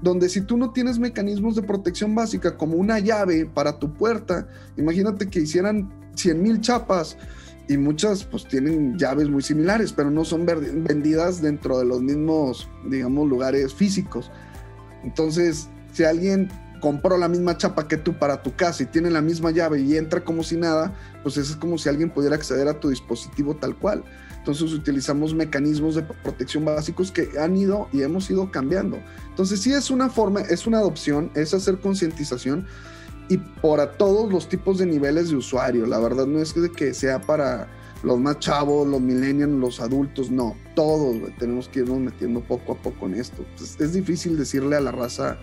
donde 0.00 0.28
si 0.28 0.40
tú 0.40 0.56
no 0.56 0.72
tienes 0.72 0.98
mecanismos 0.98 1.56
de 1.56 1.62
protección 1.62 2.14
básica 2.14 2.56
como 2.56 2.76
una 2.76 2.98
llave 2.98 3.46
para 3.46 3.78
tu 3.78 3.92
puerta, 3.92 4.48
imagínate 4.76 5.28
que 5.28 5.40
hicieran 5.40 5.90
100 6.14 6.42
mil 6.42 6.60
chapas 6.60 7.18
y 7.68 7.76
muchas 7.76 8.24
pues 8.24 8.46
tienen 8.46 8.98
llaves 8.98 9.28
muy 9.28 9.42
similares, 9.42 9.92
pero 9.92 10.10
no 10.10 10.24
son 10.24 10.46
vendidas 10.46 11.42
dentro 11.42 11.78
de 11.78 11.84
los 11.84 12.00
mismos, 12.02 12.68
digamos, 12.88 13.28
lugares 13.28 13.74
físicos. 13.74 14.30
Entonces, 15.04 15.68
si 15.92 16.04
alguien 16.04 16.48
compró 16.80 17.16
la 17.16 17.28
misma 17.28 17.56
chapa 17.56 17.86
que 17.86 17.96
tú 17.96 18.14
para 18.14 18.42
tu 18.42 18.54
casa 18.56 18.82
y 18.82 18.86
tiene 18.86 19.10
la 19.10 19.20
misma 19.20 19.50
llave 19.50 19.80
y 19.80 19.96
entra 19.96 20.24
como 20.24 20.42
si 20.42 20.56
nada, 20.56 20.94
pues 21.22 21.36
eso 21.36 21.52
es 21.52 21.58
como 21.58 21.78
si 21.78 21.88
alguien 21.88 22.10
pudiera 22.10 22.34
acceder 22.34 22.68
a 22.68 22.80
tu 22.80 22.88
dispositivo 22.88 23.54
tal 23.56 23.76
cual. 23.76 24.02
Entonces 24.38 24.72
utilizamos 24.72 25.34
mecanismos 25.34 25.94
de 25.94 26.02
protección 26.02 26.64
básicos 26.64 27.12
que 27.12 27.28
han 27.38 27.56
ido 27.56 27.88
y 27.92 28.02
hemos 28.02 28.30
ido 28.30 28.50
cambiando. 28.50 28.98
Entonces 29.28 29.60
sí 29.60 29.72
es 29.72 29.90
una 29.90 30.08
forma, 30.08 30.40
es 30.40 30.66
una 30.66 30.78
adopción, 30.78 31.30
es 31.34 31.52
hacer 31.52 31.78
concientización 31.78 32.66
y 33.28 33.36
para 33.36 33.92
todos 33.92 34.32
los 34.32 34.48
tipos 34.48 34.78
de 34.78 34.86
niveles 34.86 35.30
de 35.30 35.36
usuario. 35.36 35.86
La 35.86 35.98
verdad 35.98 36.26
no 36.26 36.40
es 36.40 36.54
que 36.74 36.94
sea 36.94 37.20
para 37.20 37.68
los 38.02 38.18
más 38.18 38.38
chavos, 38.38 38.88
los 38.88 39.00
millennials, 39.00 39.52
los 39.52 39.80
adultos, 39.80 40.30
no, 40.30 40.56
todos 40.74 41.16
tenemos 41.38 41.68
que 41.68 41.80
irnos 41.80 41.98
metiendo 41.98 42.40
poco 42.40 42.72
a 42.72 42.76
poco 42.76 43.06
en 43.06 43.14
esto. 43.14 43.44
es 43.78 43.92
difícil 43.92 44.38
decirle 44.38 44.76
a 44.76 44.80
la 44.80 44.90
raza 44.90 45.38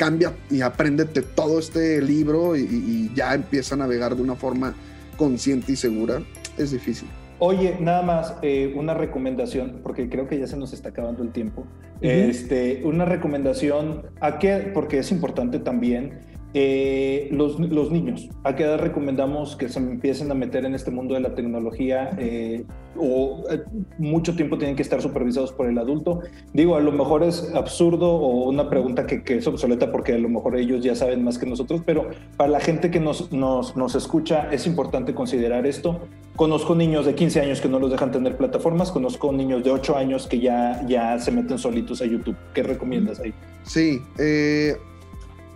cambia 0.00 0.32
y 0.50 0.62
apréndete 0.62 1.20
todo 1.20 1.58
este 1.58 2.00
libro 2.00 2.56
y, 2.56 3.12
ya 3.14 3.34
empieza 3.34 3.74
a 3.74 3.78
navegar 3.78 4.16
de 4.16 4.22
una 4.22 4.34
forma 4.34 4.72
consciente 5.18 5.72
y 5.72 5.76
segura, 5.76 6.22
es 6.56 6.70
difícil. 6.70 7.06
Oye, 7.38 7.76
nada 7.80 8.00
más 8.00 8.34
eh, 8.40 8.72
una 8.74 8.94
recomendación, 8.94 9.80
porque 9.82 10.08
creo 10.08 10.26
que 10.26 10.38
ya 10.38 10.46
se 10.46 10.56
nos 10.56 10.72
está 10.72 10.88
acabando 10.88 11.22
el 11.22 11.32
tiempo. 11.32 11.66
este, 12.00 12.80
una 12.84 13.04
recomendación 13.04 14.06
a 14.22 14.38
qué, 14.38 14.70
porque 14.72 15.00
es 15.00 15.10
importante 15.10 15.58
también 15.58 16.20
eh, 16.52 17.28
los, 17.30 17.60
los, 17.60 17.92
niños, 17.92 18.28
¿a 18.42 18.56
qué 18.56 18.64
edad 18.64 18.78
recomendamos 18.78 19.54
que 19.54 19.68
se 19.68 19.78
empiecen 19.78 20.32
a 20.32 20.34
meter 20.34 20.64
en 20.64 20.74
este 20.74 20.90
mundo 20.90 21.14
de 21.14 21.20
la 21.20 21.36
tecnología 21.36 22.10
eh, 22.18 22.64
o 22.96 23.44
eh, 23.48 23.62
mucho 23.98 24.34
tiempo 24.34 24.58
tienen 24.58 24.74
que 24.74 24.82
estar 24.82 25.00
supervisados 25.00 25.52
por 25.52 25.68
el 25.68 25.78
adulto? 25.78 26.22
Digo, 26.52 26.74
a 26.74 26.80
lo 26.80 26.90
mejor 26.90 27.22
es 27.22 27.54
absurdo 27.54 28.10
o 28.10 28.48
una 28.48 28.68
pregunta 28.68 29.06
que, 29.06 29.22
que, 29.22 29.36
es 29.36 29.46
obsoleta 29.46 29.92
porque 29.92 30.14
a 30.14 30.18
lo 30.18 30.28
mejor 30.28 30.56
ellos 30.56 30.82
ya 30.82 30.96
saben 30.96 31.22
más 31.22 31.38
que 31.38 31.46
nosotros, 31.46 31.82
pero 31.86 32.10
para 32.36 32.50
la 32.50 32.60
gente 32.60 32.90
que 32.90 32.98
nos, 32.98 33.30
nos, 33.30 33.76
nos 33.76 33.94
escucha 33.94 34.48
es 34.50 34.66
importante 34.66 35.14
considerar 35.14 35.66
esto. 35.66 36.00
Conozco 36.34 36.74
niños 36.74 37.06
de 37.06 37.14
15 37.14 37.42
años 37.42 37.60
que 37.60 37.68
no 37.68 37.78
los 37.78 37.92
dejan 37.92 38.10
tener 38.10 38.36
plataformas, 38.36 38.90
conozco 38.90 39.30
niños 39.30 39.62
de 39.62 39.70
8 39.70 39.96
años 39.96 40.26
que 40.26 40.40
ya, 40.40 40.84
ya 40.88 41.16
se 41.20 41.30
meten 41.30 41.58
solitos 41.58 42.02
a 42.02 42.06
YouTube. 42.06 42.36
¿Qué 42.54 42.64
recomiendas 42.64 43.20
ahí? 43.20 43.32
Sí, 43.62 44.00
eh, 44.18 44.74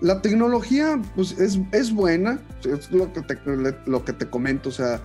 la 0.05 0.21
tecnología 0.21 1.01
pues, 1.17 1.33
es, 1.39 1.59
es 1.73 1.91
buena, 1.91 2.39
es 2.63 2.91
lo 2.91 3.11
que, 3.11 3.23
te, 3.23 3.39
lo 3.87 4.05
que 4.05 4.13
te 4.13 4.29
comento, 4.29 4.69
o 4.69 4.73
sea, 4.73 5.01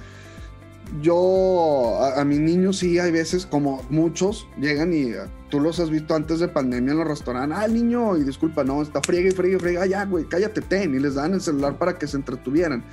yo 1.01 2.03
a, 2.03 2.25
mis 2.25 2.39
niños 2.39 2.79
sí 2.79 2.99
hay 2.99 3.09
veces 3.09 3.45
como 3.45 3.81
muchos 3.89 4.45
llegan 4.59 4.91
y 4.91 5.13
ah, 5.13 5.29
tú 5.49 5.61
los 5.61 5.79
has 5.79 5.89
visto 5.89 6.15
antes 6.15 6.41
de 6.41 6.49
pandemia 6.49 6.91
en 6.91 6.97
los 6.97 7.07
restaurantes, 7.07 7.57
ah, 7.57 7.67
niño, 7.69 8.17
y 8.17 8.25
disculpa, 8.25 8.65
no, 8.65 8.81
está 8.81 9.01
friega 9.01 9.29
y 9.29 9.31
friega 9.31 9.55
y 9.55 9.59
friega, 9.61 9.85
ya, 9.85 10.03
güey, 10.03 10.25
cállate, 10.25 10.59
ten, 10.59 10.93
y 10.93 10.99
les 10.99 11.15
dan 11.15 11.33
el 11.33 11.39
celular 11.39 11.77
para 11.77 11.97
que 11.97 12.05
se 12.05 12.17
entretuvieran. 12.17 12.83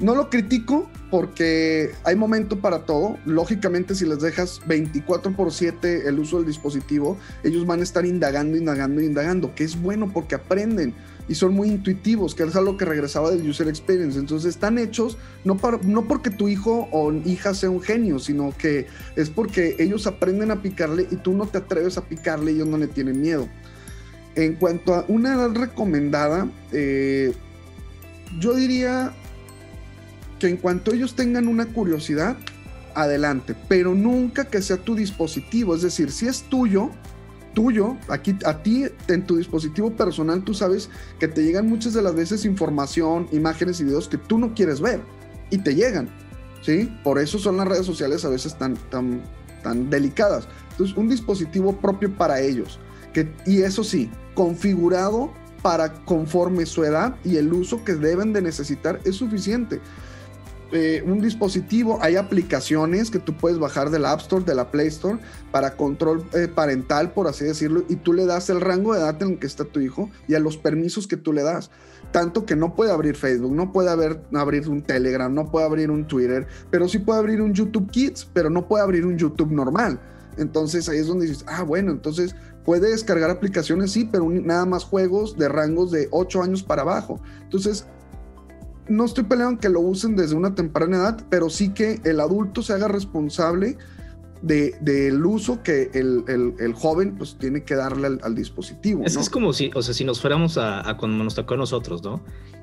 No 0.00 0.14
lo 0.14 0.30
critico 0.30 0.88
porque 1.10 1.92
hay 2.04 2.16
momento 2.16 2.58
para 2.58 2.86
todo. 2.86 3.18
Lógicamente, 3.24 3.94
si 3.94 4.04
les 4.06 4.20
dejas 4.20 4.60
24 4.66 5.36
por 5.36 5.52
7 5.52 6.08
el 6.08 6.18
uso 6.18 6.38
del 6.38 6.46
dispositivo, 6.46 7.18
ellos 7.44 7.66
van 7.66 7.80
a 7.80 7.82
estar 7.82 8.04
indagando, 8.04 8.56
indagando, 8.56 9.00
indagando, 9.00 9.54
que 9.54 9.64
es 9.64 9.80
bueno 9.80 10.10
porque 10.12 10.34
aprenden 10.34 10.94
y 11.28 11.34
son 11.34 11.54
muy 11.54 11.68
intuitivos, 11.68 12.34
que 12.34 12.42
es 12.42 12.56
algo 12.56 12.76
que 12.76 12.84
regresaba 12.84 13.30
del 13.30 13.48
user 13.48 13.68
experience. 13.68 14.18
Entonces 14.18 14.54
están 14.54 14.78
hechos 14.78 15.16
no, 15.44 15.58
no 15.84 16.08
porque 16.08 16.30
tu 16.30 16.48
hijo 16.48 16.88
o 16.92 17.12
hija 17.12 17.54
sea 17.54 17.70
un 17.70 17.80
genio, 17.80 18.18
sino 18.18 18.52
que 18.56 18.86
es 19.16 19.30
porque 19.30 19.76
ellos 19.78 20.06
aprenden 20.06 20.50
a 20.50 20.62
picarle 20.62 21.06
y 21.10 21.16
tú 21.16 21.32
no 21.32 21.46
te 21.46 21.58
atreves 21.58 21.96
a 21.98 22.02
picarle 22.02 22.52
y 22.52 22.54
ellos 22.56 22.68
no 22.68 22.78
le 22.78 22.88
tienen 22.88 23.20
miedo. 23.20 23.48
En 24.34 24.54
cuanto 24.54 24.94
a 24.94 25.04
una 25.08 25.34
edad 25.34 25.50
recomendada, 25.54 26.48
eh, 26.72 27.32
yo 28.40 28.54
diría 28.54 29.12
que 30.38 30.48
en 30.48 30.56
cuanto 30.56 30.92
ellos 30.92 31.14
tengan 31.14 31.46
una 31.46 31.66
curiosidad, 31.66 32.36
adelante, 32.94 33.54
pero 33.68 33.94
nunca 33.94 34.44
que 34.44 34.60
sea 34.62 34.76
tu 34.76 34.94
dispositivo, 34.94 35.74
es 35.74 35.82
decir, 35.82 36.10
si 36.10 36.26
es 36.26 36.42
tuyo, 36.42 36.90
tuyo, 37.52 37.96
aquí 38.08 38.36
a 38.44 38.62
ti 38.62 38.86
en 39.08 39.26
tu 39.26 39.36
dispositivo 39.36 39.90
personal 39.92 40.42
tú 40.42 40.54
sabes 40.54 40.88
que 41.18 41.28
te 41.28 41.42
llegan 41.42 41.68
muchas 41.68 41.94
de 41.94 42.02
las 42.02 42.14
veces 42.14 42.44
información, 42.44 43.28
imágenes 43.32 43.80
y 43.80 43.84
videos 43.84 44.08
que 44.08 44.18
tú 44.18 44.38
no 44.38 44.54
quieres 44.54 44.80
ver 44.80 45.00
y 45.50 45.58
te 45.58 45.74
llegan, 45.74 46.08
¿sí? 46.62 46.90
Por 47.04 47.18
eso 47.18 47.38
son 47.38 47.58
las 47.58 47.68
redes 47.68 47.86
sociales 47.86 48.24
a 48.24 48.28
veces 48.28 48.56
tan, 48.56 48.76
tan, 48.90 49.22
tan 49.62 49.90
delicadas. 49.90 50.48
Entonces, 50.70 50.96
un 50.96 51.08
dispositivo 51.08 51.76
propio 51.76 52.12
para 52.16 52.40
ellos, 52.40 52.78
que, 53.12 53.30
y 53.46 53.62
eso 53.62 53.84
sí, 53.84 54.10
configurado 54.34 55.32
para 55.62 55.92
conforme 56.04 56.66
su 56.66 56.84
edad 56.84 57.16
y 57.24 57.36
el 57.36 57.52
uso 57.52 57.84
que 57.84 57.94
deben 57.94 58.32
de 58.32 58.42
necesitar 58.42 59.00
es 59.04 59.16
suficiente. 59.16 59.80
Eh, 60.74 61.02
un 61.06 61.20
dispositivo, 61.20 61.98
hay 62.00 62.16
aplicaciones 62.16 63.10
que 63.10 63.18
tú 63.18 63.34
puedes 63.34 63.58
bajar 63.58 63.90
de 63.90 63.98
la 63.98 64.12
App 64.12 64.20
Store, 64.20 64.42
de 64.42 64.54
la 64.54 64.70
Play 64.70 64.86
Store, 64.86 65.18
para 65.50 65.76
control 65.76 66.24
eh, 66.32 66.48
parental, 66.48 67.12
por 67.12 67.28
así 67.28 67.44
decirlo, 67.44 67.84
y 67.90 67.96
tú 67.96 68.14
le 68.14 68.24
das 68.24 68.48
el 68.48 68.62
rango 68.62 68.94
de 68.94 69.00
edad 69.00 69.22
en 69.22 69.32
el 69.32 69.38
que 69.38 69.46
está 69.46 69.64
tu 69.64 69.80
hijo 69.80 70.08
y 70.28 70.34
a 70.34 70.40
los 70.40 70.56
permisos 70.56 71.06
que 71.06 71.18
tú 71.18 71.34
le 71.34 71.42
das. 71.42 71.70
Tanto 72.10 72.46
que 72.46 72.56
no 72.56 72.74
puede 72.74 72.90
abrir 72.90 73.16
Facebook, 73.16 73.52
no 73.52 73.70
puede 73.70 73.90
abrir 73.90 74.68
un 74.68 74.80
Telegram, 74.80 75.32
no 75.32 75.50
puede 75.50 75.66
abrir 75.66 75.90
un 75.90 76.06
Twitter, 76.06 76.46
pero 76.70 76.88
sí 76.88 76.98
puede 76.98 77.18
abrir 77.18 77.42
un 77.42 77.52
YouTube 77.52 77.90
Kids, 77.90 78.30
pero 78.32 78.48
no 78.48 78.66
puede 78.66 78.82
abrir 78.82 79.04
un 79.04 79.18
YouTube 79.18 79.52
normal. 79.52 80.00
Entonces 80.38 80.88
ahí 80.88 80.98
es 80.98 81.06
donde 81.06 81.26
dices, 81.26 81.44
ah, 81.48 81.64
bueno, 81.64 81.90
entonces 81.90 82.34
puede 82.64 82.90
descargar 82.90 83.28
aplicaciones, 83.28 83.92
sí, 83.92 84.08
pero 84.10 84.28
nada 84.30 84.64
más 84.64 84.84
juegos 84.84 85.36
de 85.36 85.48
rangos 85.48 85.90
de 85.90 86.08
8 86.10 86.42
años 86.42 86.62
para 86.62 86.80
abajo. 86.80 87.20
Entonces 87.42 87.86
no 88.88 89.04
estoy 89.04 89.24
peleando 89.24 89.60
que 89.60 89.68
lo 89.68 89.80
usen 89.80 90.16
desde 90.16 90.34
una 90.34 90.54
temprana 90.54 90.96
edad, 90.96 91.24
pero 91.30 91.50
sí 91.50 91.70
que 91.70 92.00
el 92.04 92.20
adulto 92.20 92.62
se 92.62 92.72
haga 92.72 92.88
responsable 92.88 93.76
de, 94.42 94.74
del 94.80 95.24
uso 95.24 95.62
que 95.62 95.90
el, 95.94 96.24
el, 96.26 96.54
el, 96.58 96.72
joven 96.74 97.16
pues 97.16 97.36
tiene 97.38 97.62
que 97.62 97.76
darle 97.76 98.08
al, 98.08 98.20
al 98.22 98.34
dispositivo. 98.34 99.04
Es, 99.04 99.14
¿no? 99.14 99.20
es, 99.20 99.30
como 99.30 99.52
si, 99.52 99.70
o 99.74 99.82
sea, 99.82 99.94
si 99.94 100.04
nos 100.04 100.20
fuéramos 100.20 100.58
a, 100.58 100.88
a 100.88 100.96
cuando 100.96 101.22
nos 101.22 101.34
tocó 101.34 101.54
a 101.54 101.58
nosotros, 101.58 102.02
¿no? 102.02 102.20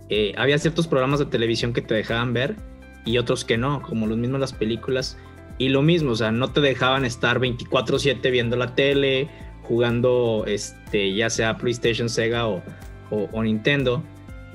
Eh, 0.09 0.33
había 0.37 0.57
ciertos 0.57 0.87
programas 0.87 1.19
de 1.19 1.25
televisión 1.27 1.71
que 1.71 1.81
te 1.81 1.93
dejaban 1.93 2.33
ver 2.33 2.57
y 3.05 3.17
otros 3.17 3.45
que 3.45 3.57
no, 3.57 3.81
como 3.81 4.07
los 4.07 4.17
mismos 4.17 4.41
las 4.41 4.53
películas. 4.53 5.17
Y 5.57 5.69
lo 5.69 5.81
mismo, 5.81 6.11
o 6.11 6.15
sea, 6.15 6.31
no 6.31 6.51
te 6.51 6.61
dejaban 6.61 7.05
estar 7.05 7.39
24/7 7.39 8.31
viendo 8.31 8.57
la 8.57 8.75
tele, 8.75 9.29
jugando, 9.63 10.43
este, 10.47 11.13
ya 11.13 11.29
sea 11.29 11.57
PlayStation, 11.57 12.09
Sega 12.09 12.47
o, 12.47 12.61
o, 13.09 13.29
o 13.31 13.43
Nintendo 13.43 14.03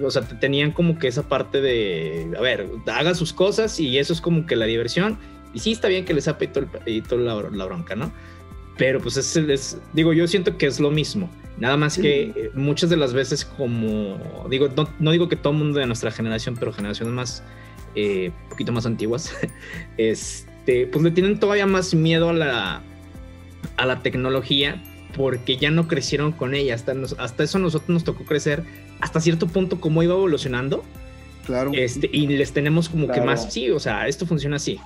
o 0.02 0.10
sea, 0.10 0.22
te 0.22 0.34
tenían 0.34 0.72
como 0.72 0.98
que 0.98 1.08
esa 1.08 1.22
parte 1.28 1.60
de, 1.60 2.32
a 2.36 2.40
ver, 2.40 2.68
haga 2.86 3.14
sus 3.14 3.32
cosas 3.32 3.78
y 3.80 3.98
eso 3.98 4.12
es 4.12 4.20
como 4.20 4.46
que 4.46 4.56
la 4.56 4.66
diversión. 4.66 5.18
Y 5.52 5.60
sí 5.60 5.72
está 5.72 5.88
bien 5.88 6.04
que 6.04 6.14
les 6.14 6.26
ape 6.26 6.50
el, 6.86 7.02
todo 7.04 7.20
la, 7.20 7.50
la, 7.50 7.64
bronca, 7.64 7.94
¿no? 7.94 8.12
Pero 8.76 9.00
pues 9.00 9.16
es, 9.16 9.36
es, 9.36 9.78
digo, 9.92 10.12
yo 10.12 10.26
siento 10.26 10.58
que 10.58 10.66
es 10.66 10.80
lo 10.80 10.90
mismo. 10.90 11.30
Nada 11.58 11.76
más 11.76 11.96
que 11.96 12.22
eh, 12.22 12.50
muchas 12.54 12.90
de 12.90 12.96
las 12.96 13.12
veces 13.12 13.44
como, 13.44 14.18
digo, 14.50 14.68
no, 14.76 14.88
no, 14.98 15.12
digo 15.12 15.28
que 15.28 15.36
todo 15.36 15.52
el 15.52 15.60
mundo 15.60 15.78
de 15.78 15.86
nuestra 15.86 16.10
generación, 16.10 16.56
pero 16.58 16.72
generaciones 16.72 17.14
más, 17.14 17.44
eh, 17.94 18.32
poquito 18.50 18.72
más 18.72 18.84
antiguas, 18.86 19.32
este, 19.96 20.88
pues 20.88 21.04
le 21.04 21.12
tienen 21.12 21.38
todavía 21.38 21.66
más 21.66 21.94
miedo 21.94 22.30
a 22.30 22.32
la, 22.32 22.82
a 23.76 23.86
la 23.86 24.02
tecnología 24.02 24.82
porque 25.16 25.56
ya 25.56 25.70
no 25.70 25.86
crecieron 25.86 26.32
con 26.32 26.54
ella. 26.54 26.74
Hasta, 26.74 26.94
nos, 26.94 27.12
hasta 27.20 27.44
eso 27.44 27.60
nosotros 27.60 27.90
nos 27.90 28.04
tocó 28.04 28.24
crecer 28.24 28.64
hasta 29.04 29.20
cierto 29.20 29.46
punto 29.46 29.80
cómo 29.80 30.02
iba 30.02 30.14
evolucionando. 30.14 30.82
Claro. 31.44 31.72
Este, 31.74 32.08
y 32.10 32.26
les 32.26 32.52
tenemos 32.52 32.88
como 32.88 33.04
claro. 33.04 33.20
que 33.20 33.26
más, 33.26 33.52
sí, 33.52 33.70
o 33.70 33.78
sea, 33.78 34.08
esto 34.08 34.24
funciona 34.24 34.56
así. 34.56 34.80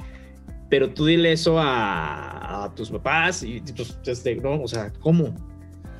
Pero 0.68 0.90
tú 0.90 1.06
dile 1.06 1.32
eso 1.32 1.58
a, 1.60 2.64
a 2.64 2.74
tus 2.74 2.90
papás 2.90 3.44
y 3.44 3.62
pues, 3.76 3.96
este, 4.04 4.34
¿no? 4.36 4.60
O 4.60 4.66
sea, 4.66 4.92
¿cómo? 5.00 5.34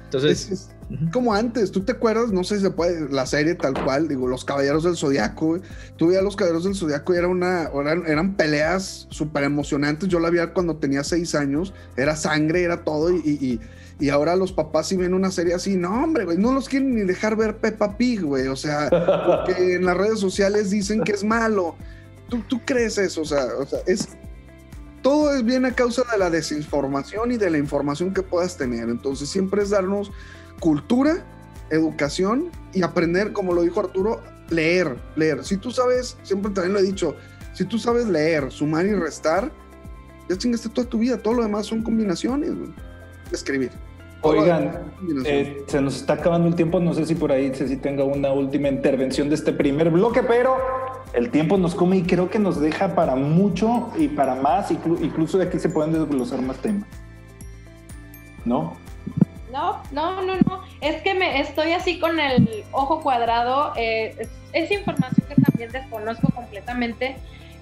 Entonces... 0.05 0.51
Es, 0.51 0.51
es 0.51 0.71
como 1.13 1.35
antes, 1.35 1.71
¿tú 1.71 1.83
te 1.83 1.93
acuerdas? 1.93 2.33
No 2.33 2.43
sé 2.43 2.57
si 2.57 2.63
se 2.63 2.71
puede, 2.71 3.11
la 3.11 3.27
serie 3.27 3.55
tal 3.55 3.75
cual, 3.85 4.09
digo, 4.09 4.27
Los 4.27 4.45
Caballeros 4.45 4.85
del 4.85 4.97
Zodiaco, 4.97 5.61
tú 5.97 6.07
veías 6.09 6.25
Los 6.25 6.35
Caballeros 6.35 6.65
del 6.65 6.75
Zodiaco 6.75 7.15
y 7.15 7.19
era 7.19 7.29
una, 7.29 7.65
eran, 7.65 8.07
eran 8.07 8.35
peleas 8.35 9.07
súper 9.11 9.45
emocionantes, 9.45 10.09
yo 10.09 10.19
la 10.19 10.31
vi 10.31 10.39
cuando 10.55 10.77
tenía 10.77 11.05
seis 11.05 11.35
años, 11.35 11.75
era 11.99 12.17
sangre, 12.17 12.63
era 12.63 12.85
todo 12.85 13.11
y, 13.11 13.21
y 13.23 13.37
y 13.43 13.61
ahora 14.11 14.37
los 14.37 14.53
papás 14.53 14.87
si 14.87 14.97
ven 14.97 15.13
una 15.13 15.33
serie 15.33 15.55
así, 15.55 15.77
no 15.77 16.05
hombre, 16.05 16.25
güey, 16.25 16.39
no 16.39 16.53
los 16.53 16.69
quieren 16.69 16.95
ni 16.95 17.03
dejar 17.03 17.35
ver 17.35 17.57
Peppa 17.57 17.97
Pig, 17.97 18.23
güey, 18.23 18.47
o 18.47 18.55
sea, 18.55 18.89
porque 19.27 19.75
en 19.75 19.85
las 19.85 19.97
redes 19.97 20.21
sociales 20.21 20.71
dicen 20.71 21.03
que 21.03 21.13
es 21.13 21.25
malo. 21.25 21.75
¿Tú, 22.29 22.43
tú 22.47 22.61
crees 22.65 22.97
eso? 22.99 23.23
O 23.23 23.25
sea, 23.25 23.47
o 23.59 23.67
sea, 23.67 23.81
es 23.87 24.09
todo 25.03 25.33
es 25.35 25.45
bien 25.45 25.65
a 25.65 25.73
causa 25.73 26.03
de 26.11 26.19
la 26.19 26.31
desinformación 26.31 27.33
y 27.33 27.37
de 27.37 27.51
la 27.51 27.59
información 27.59 28.13
que 28.13 28.23
puedas 28.23 28.57
tener. 28.57 28.89
Entonces 28.89 29.29
siempre 29.29 29.63
es 29.63 29.71
darnos 29.71 30.11
cultura, 30.61 31.25
educación 31.71 32.51
y 32.73 32.83
aprender, 32.83 33.33
como 33.33 33.53
lo 33.53 33.63
dijo 33.63 33.81
Arturo, 33.81 34.21
leer, 34.51 34.97
leer. 35.17 35.45
Si 35.45 35.57
tú 35.57 35.71
sabes, 35.71 36.17
siempre 36.23 36.53
también 36.53 36.75
lo 36.75 36.81
he 36.81 36.83
dicho, 36.83 37.17
si 37.55 37.65
tú 37.65 37.79
sabes 37.79 38.07
leer, 38.07 38.51
sumar 38.51 38.87
y 38.87 38.95
restar, 38.95 39.51
ya 40.29 40.37
chingaste 40.37 40.69
toda 40.69 40.89
tu 40.89 40.99
vida, 40.99 41.19
todo 41.19 41.35
lo 41.35 41.43
demás 41.43 41.67
son 41.67 41.83
combinaciones, 41.83 42.55
güey. 42.55 42.73
Escribir. 43.33 43.71
Oigan, 44.23 44.93
eh, 45.25 45.63
se 45.67 45.81
nos 45.81 45.97
está 45.97 46.15
acabando 46.15 46.49
el 46.49 46.55
tiempo. 46.55 46.81
No 46.81 46.93
sé 46.93 47.07
si 47.07 47.15
por 47.15 47.31
ahí 47.31 47.55
si 47.55 47.77
tenga 47.77 48.05
una 48.05 48.33
última 48.33 48.69
intervención 48.69 49.29
de 49.29 49.37
este 49.37 49.53
primer 49.53 49.91
bloque, 49.91 50.23
pero 50.23 50.57
el 51.13 51.31
tiempo 51.31 51.57
nos 51.57 51.75
come 51.75 51.99
y 51.99 52.03
creo 52.03 52.29
que 52.29 52.39
nos 52.39 52.61
deja 52.61 52.95
para 52.95 53.15
mucho 53.15 53.91
y 53.97 54.09
para 54.09 54.35
más. 54.35 54.71
Incluso 54.71 55.39
de 55.39 55.47
aquí 55.47 55.59
se 55.59 55.69
pueden 55.69 55.93
desglosar 55.93 56.43
más 56.43 56.59
temas. 56.59 56.89
¿No? 58.45 58.77
No, 59.53 59.83
no, 59.93 60.23
no, 60.23 60.35
no. 60.47 60.63
Es 60.81 61.03
que 61.03 61.15
me 61.15 61.41
estoy 61.41 61.73
así 61.73 61.99
con 61.99 62.19
el 62.19 62.65
ojo 62.73 63.01
cuadrado. 63.01 63.73
Eh, 63.77 64.15
es, 64.19 64.29
es, 64.53 64.71
información 64.71 65.27
que 65.29 65.41
también 65.41 65.71
desconozco 65.71 66.29
completamente. 66.31 67.17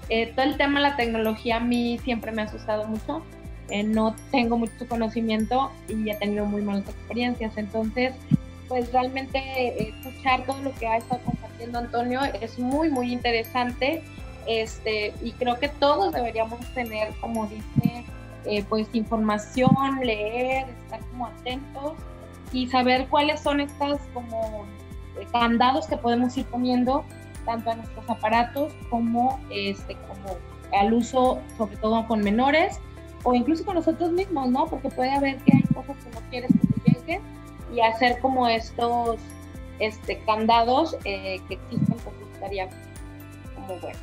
Eh, 0.09 0.33
todo 0.35 0.45
el 0.47 0.57
tema 0.57 0.81
de 0.81 0.89
la 0.89 0.97
tecnología 0.97 1.57
a 1.57 1.61
mí 1.61 1.99
siempre 2.03 2.33
me 2.33 2.43
ha 2.43 2.45
asustado 2.47 2.87
mucho. 2.87 3.23
Eh, 3.69 3.83
no 3.83 4.15
tengo 4.31 4.57
mucho 4.57 4.87
conocimiento 4.89 5.73
y 5.89 6.11
he 6.11 6.15
tenido 6.17 6.47
muy 6.47 6.63
malas 6.63 6.89
experiencias. 6.89 7.57
Entonces, 7.57 8.15
pues 8.69 8.93
realmente 8.93 9.39
eh, 9.39 9.95
escuchar 9.97 10.45
todo 10.45 10.61
lo 10.63 10.73
que 10.75 10.87
ha 10.87 10.99
estado 10.99 11.21
compartiendo 11.25 11.79
Antonio 11.79 12.21
es 12.41 12.59
muy, 12.59 12.91
muy 12.91 13.13
interesante. 13.13 14.03
Este, 14.47 15.13
y 15.23 15.33
creo 15.33 15.59
que 15.59 15.69
todos 15.69 16.13
deberíamos 16.13 16.61
tener, 16.73 17.13
como 17.21 17.47
dice, 17.47 18.05
eh, 18.45 18.65
pues 18.69 18.87
información, 18.93 19.75
leer, 20.03 20.69
estar 20.85 21.01
como 21.11 21.27
atentos 21.27 21.95
y 22.53 22.69
saber 22.69 23.09
cuáles 23.09 23.41
son 23.41 23.61
estas 23.61 23.99
como 24.15 24.65
candados 25.33 25.89
que 25.89 25.97
podemos 25.97 26.37
ir 26.37 26.45
poniendo 26.47 27.05
tanto 27.45 27.71
a 27.71 27.75
nuestros 27.75 28.09
aparatos 28.09 28.73
como, 28.89 29.41
este, 29.51 29.97
como 30.07 30.37
al 30.79 30.93
uso, 30.93 31.41
sobre 31.57 31.77
todo 31.79 32.07
con 32.07 32.21
menores 32.21 32.79
o 33.27 33.35
incluso 33.35 33.65
con 33.65 33.75
nosotros 33.75 34.13
mismos, 34.13 34.49
¿no? 34.51 34.67
Porque 34.67 34.89
puede 34.89 35.11
haber 35.11 35.37
que 35.39 35.57
hay 35.57 35.63
cosas 35.75 35.97
que 35.97 36.11
no 36.11 36.31
quieres 36.31 36.51
que 36.53 36.81
te 36.81 36.93
lleguen 36.93 37.23
y 37.75 37.81
hacer 37.81 38.21
como 38.21 38.47
estos 38.47 39.19
este, 39.81 40.21
candados 40.21 40.97
eh, 41.05 41.41
que 41.49 41.55
existen, 41.55 41.97
pues 42.05 42.15
estaría 42.35 42.69
como 43.57 43.81
bueno. 43.81 43.99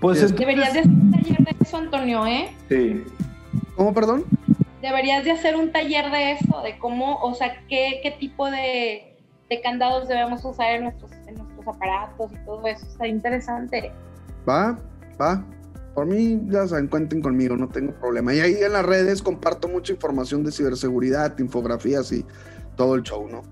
Pues 0.00 0.22
es, 0.22 0.36
Deberías 0.36 0.74
de 0.74 0.80
hacer 0.80 0.92
un 0.92 1.10
taller 1.10 1.38
de 1.38 1.56
eso, 1.60 1.76
Antonio, 1.76 2.24
¿eh? 2.24 2.54
Sí. 2.68 3.02
¿Cómo, 3.74 3.92
perdón? 3.92 4.24
Deberías 4.80 5.24
de 5.24 5.32
hacer 5.32 5.56
un 5.56 5.72
taller 5.72 6.12
de 6.12 6.32
eso, 6.32 6.62
de 6.62 6.78
cómo, 6.78 7.16
o 7.20 7.34
sea, 7.34 7.64
qué, 7.68 7.98
qué 8.00 8.12
tipo 8.12 8.48
de, 8.48 9.16
de 9.50 9.60
candados 9.60 10.06
debemos 10.06 10.44
usar 10.44 10.76
en 10.76 10.84
nuestros, 10.84 11.10
en 11.26 11.34
nuestros 11.34 11.66
aparatos 11.66 12.30
y 12.32 12.44
todo 12.44 12.64
eso. 12.68 12.86
Está 12.86 13.08
interesante. 13.08 13.90
Va, 14.48 14.78
va 15.20 15.44
por 15.94 16.06
mí 16.06 16.40
ya 16.48 16.66
saben, 16.66 16.88
cuenten 16.88 17.20
conmigo, 17.20 17.56
no 17.56 17.68
tengo 17.68 17.92
problema. 17.92 18.34
Y 18.34 18.40
ahí 18.40 18.54
en 18.54 18.72
las 18.72 18.84
redes 18.84 19.22
comparto 19.22 19.68
mucha 19.68 19.92
información 19.92 20.42
de 20.44 20.52
ciberseguridad, 20.52 21.38
infografías 21.38 22.10
y 22.12 22.24
todo 22.76 22.94
el 22.94 23.02
show, 23.02 23.28
¿no? 23.28 23.42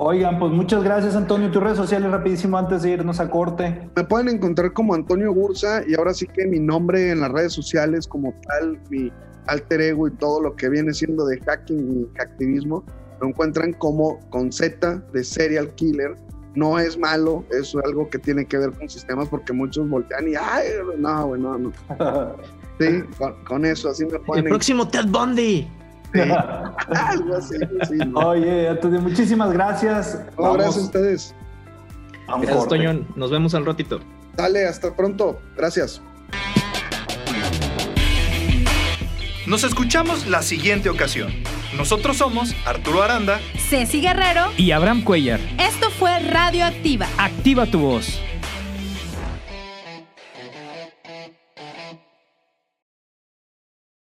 Oigan, 0.00 0.38
pues 0.38 0.52
muchas 0.52 0.84
gracias 0.84 1.16
Antonio. 1.16 1.50
Tus 1.50 1.60
redes 1.60 1.76
sociales 1.76 2.12
rapidísimo 2.12 2.56
antes 2.56 2.82
de 2.82 2.90
irnos 2.90 3.18
a 3.18 3.28
corte. 3.28 3.90
Me 3.96 4.04
pueden 4.04 4.28
encontrar 4.28 4.72
como 4.72 4.94
Antonio 4.94 5.34
Bursa 5.34 5.82
y 5.88 5.96
ahora 5.96 6.14
sí 6.14 6.28
que 6.28 6.46
mi 6.46 6.60
nombre 6.60 7.10
en 7.10 7.20
las 7.20 7.32
redes 7.32 7.52
sociales 7.52 8.06
como 8.06 8.32
tal, 8.46 8.78
mi 8.90 9.10
alter 9.46 9.80
ego 9.80 10.06
y 10.06 10.12
todo 10.12 10.40
lo 10.40 10.54
que 10.54 10.68
viene 10.68 10.92
siendo 10.92 11.26
de 11.26 11.40
hacking 11.40 12.08
y 12.14 12.20
activismo, 12.20 12.84
lo 13.20 13.28
encuentran 13.28 13.72
como 13.72 14.20
con 14.30 14.52
Z 14.52 15.02
de 15.12 15.24
serial 15.24 15.74
killer 15.74 16.14
no 16.54 16.78
es 16.78 16.98
malo, 16.98 17.44
es 17.50 17.74
algo 17.84 18.08
que 18.08 18.18
tiene 18.18 18.44
que 18.44 18.58
ver 18.58 18.72
con 18.72 18.88
sistemas 18.88 19.28
porque 19.28 19.52
muchos 19.52 19.88
voltean 19.88 20.28
y, 20.28 20.34
ay, 20.34 20.66
no, 20.98 21.26
güey, 21.26 21.40
no, 21.40 21.58
no. 21.58 21.72
Sí, 22.80 23.02
con, 23.18 23.34
con, 23.44 23.64
eso, 23.64 23.88
así 23.88 24.06
me 24.06 24.20
ponen. 24.20 24.44
El 24.44 24.50
próximo 24.50 24.86
Ted 24.86 25.06
Bundy. 25.06 25.68
Sí. 26.12 26.20
algo 26.20 27.34
así, 27.36 27.56
así 27.80 27.96
¿no? 27.96 28.20
Oye, 28.20 28.68
Antonio, 28.68 29.00
muchísimas 29.00 29.52
gracias. 29.52 30.20
No, 30.38 30.52
gracias 30.52 30.76
a 30.76 30.80
ustedes. 30.82 31.34
Gracias, 32.28 32.68
Toño. 32.68 33.04
Nos 33.16 33.32
vemos 33.32 33.54
al 33.54 33.66
ratito. 33.66 33.98
Dale, 34.36 34.66
hasta 34.66 34.94
pronto. 34.94 35.40
Gracias. 35.56 36.00
Nos 39.46 39.64
escuchamos 39.64 40.26
la 40.28 40.42
siguiente 40.42 40.90
ocasión. 40.90 41.32
Nosotros 41.74 42.18
somos 42.18 42.54
Arturo 42.66 43.02
Aranda, 43.02 43.40
Ceci 43.56 44.00
Guerrero 44.00 44.52
y 44.56 44.72
Abraham 44.72 45.02
Cuellar. 45.02 45.40
Esto 45.58 45.87
fue 45.98 46.16
Radio 46.20 46.64
Activa. 46.64 47.08
Activa 47.18 47.66
tu 47.66 47.80
voz. 47.80 48.20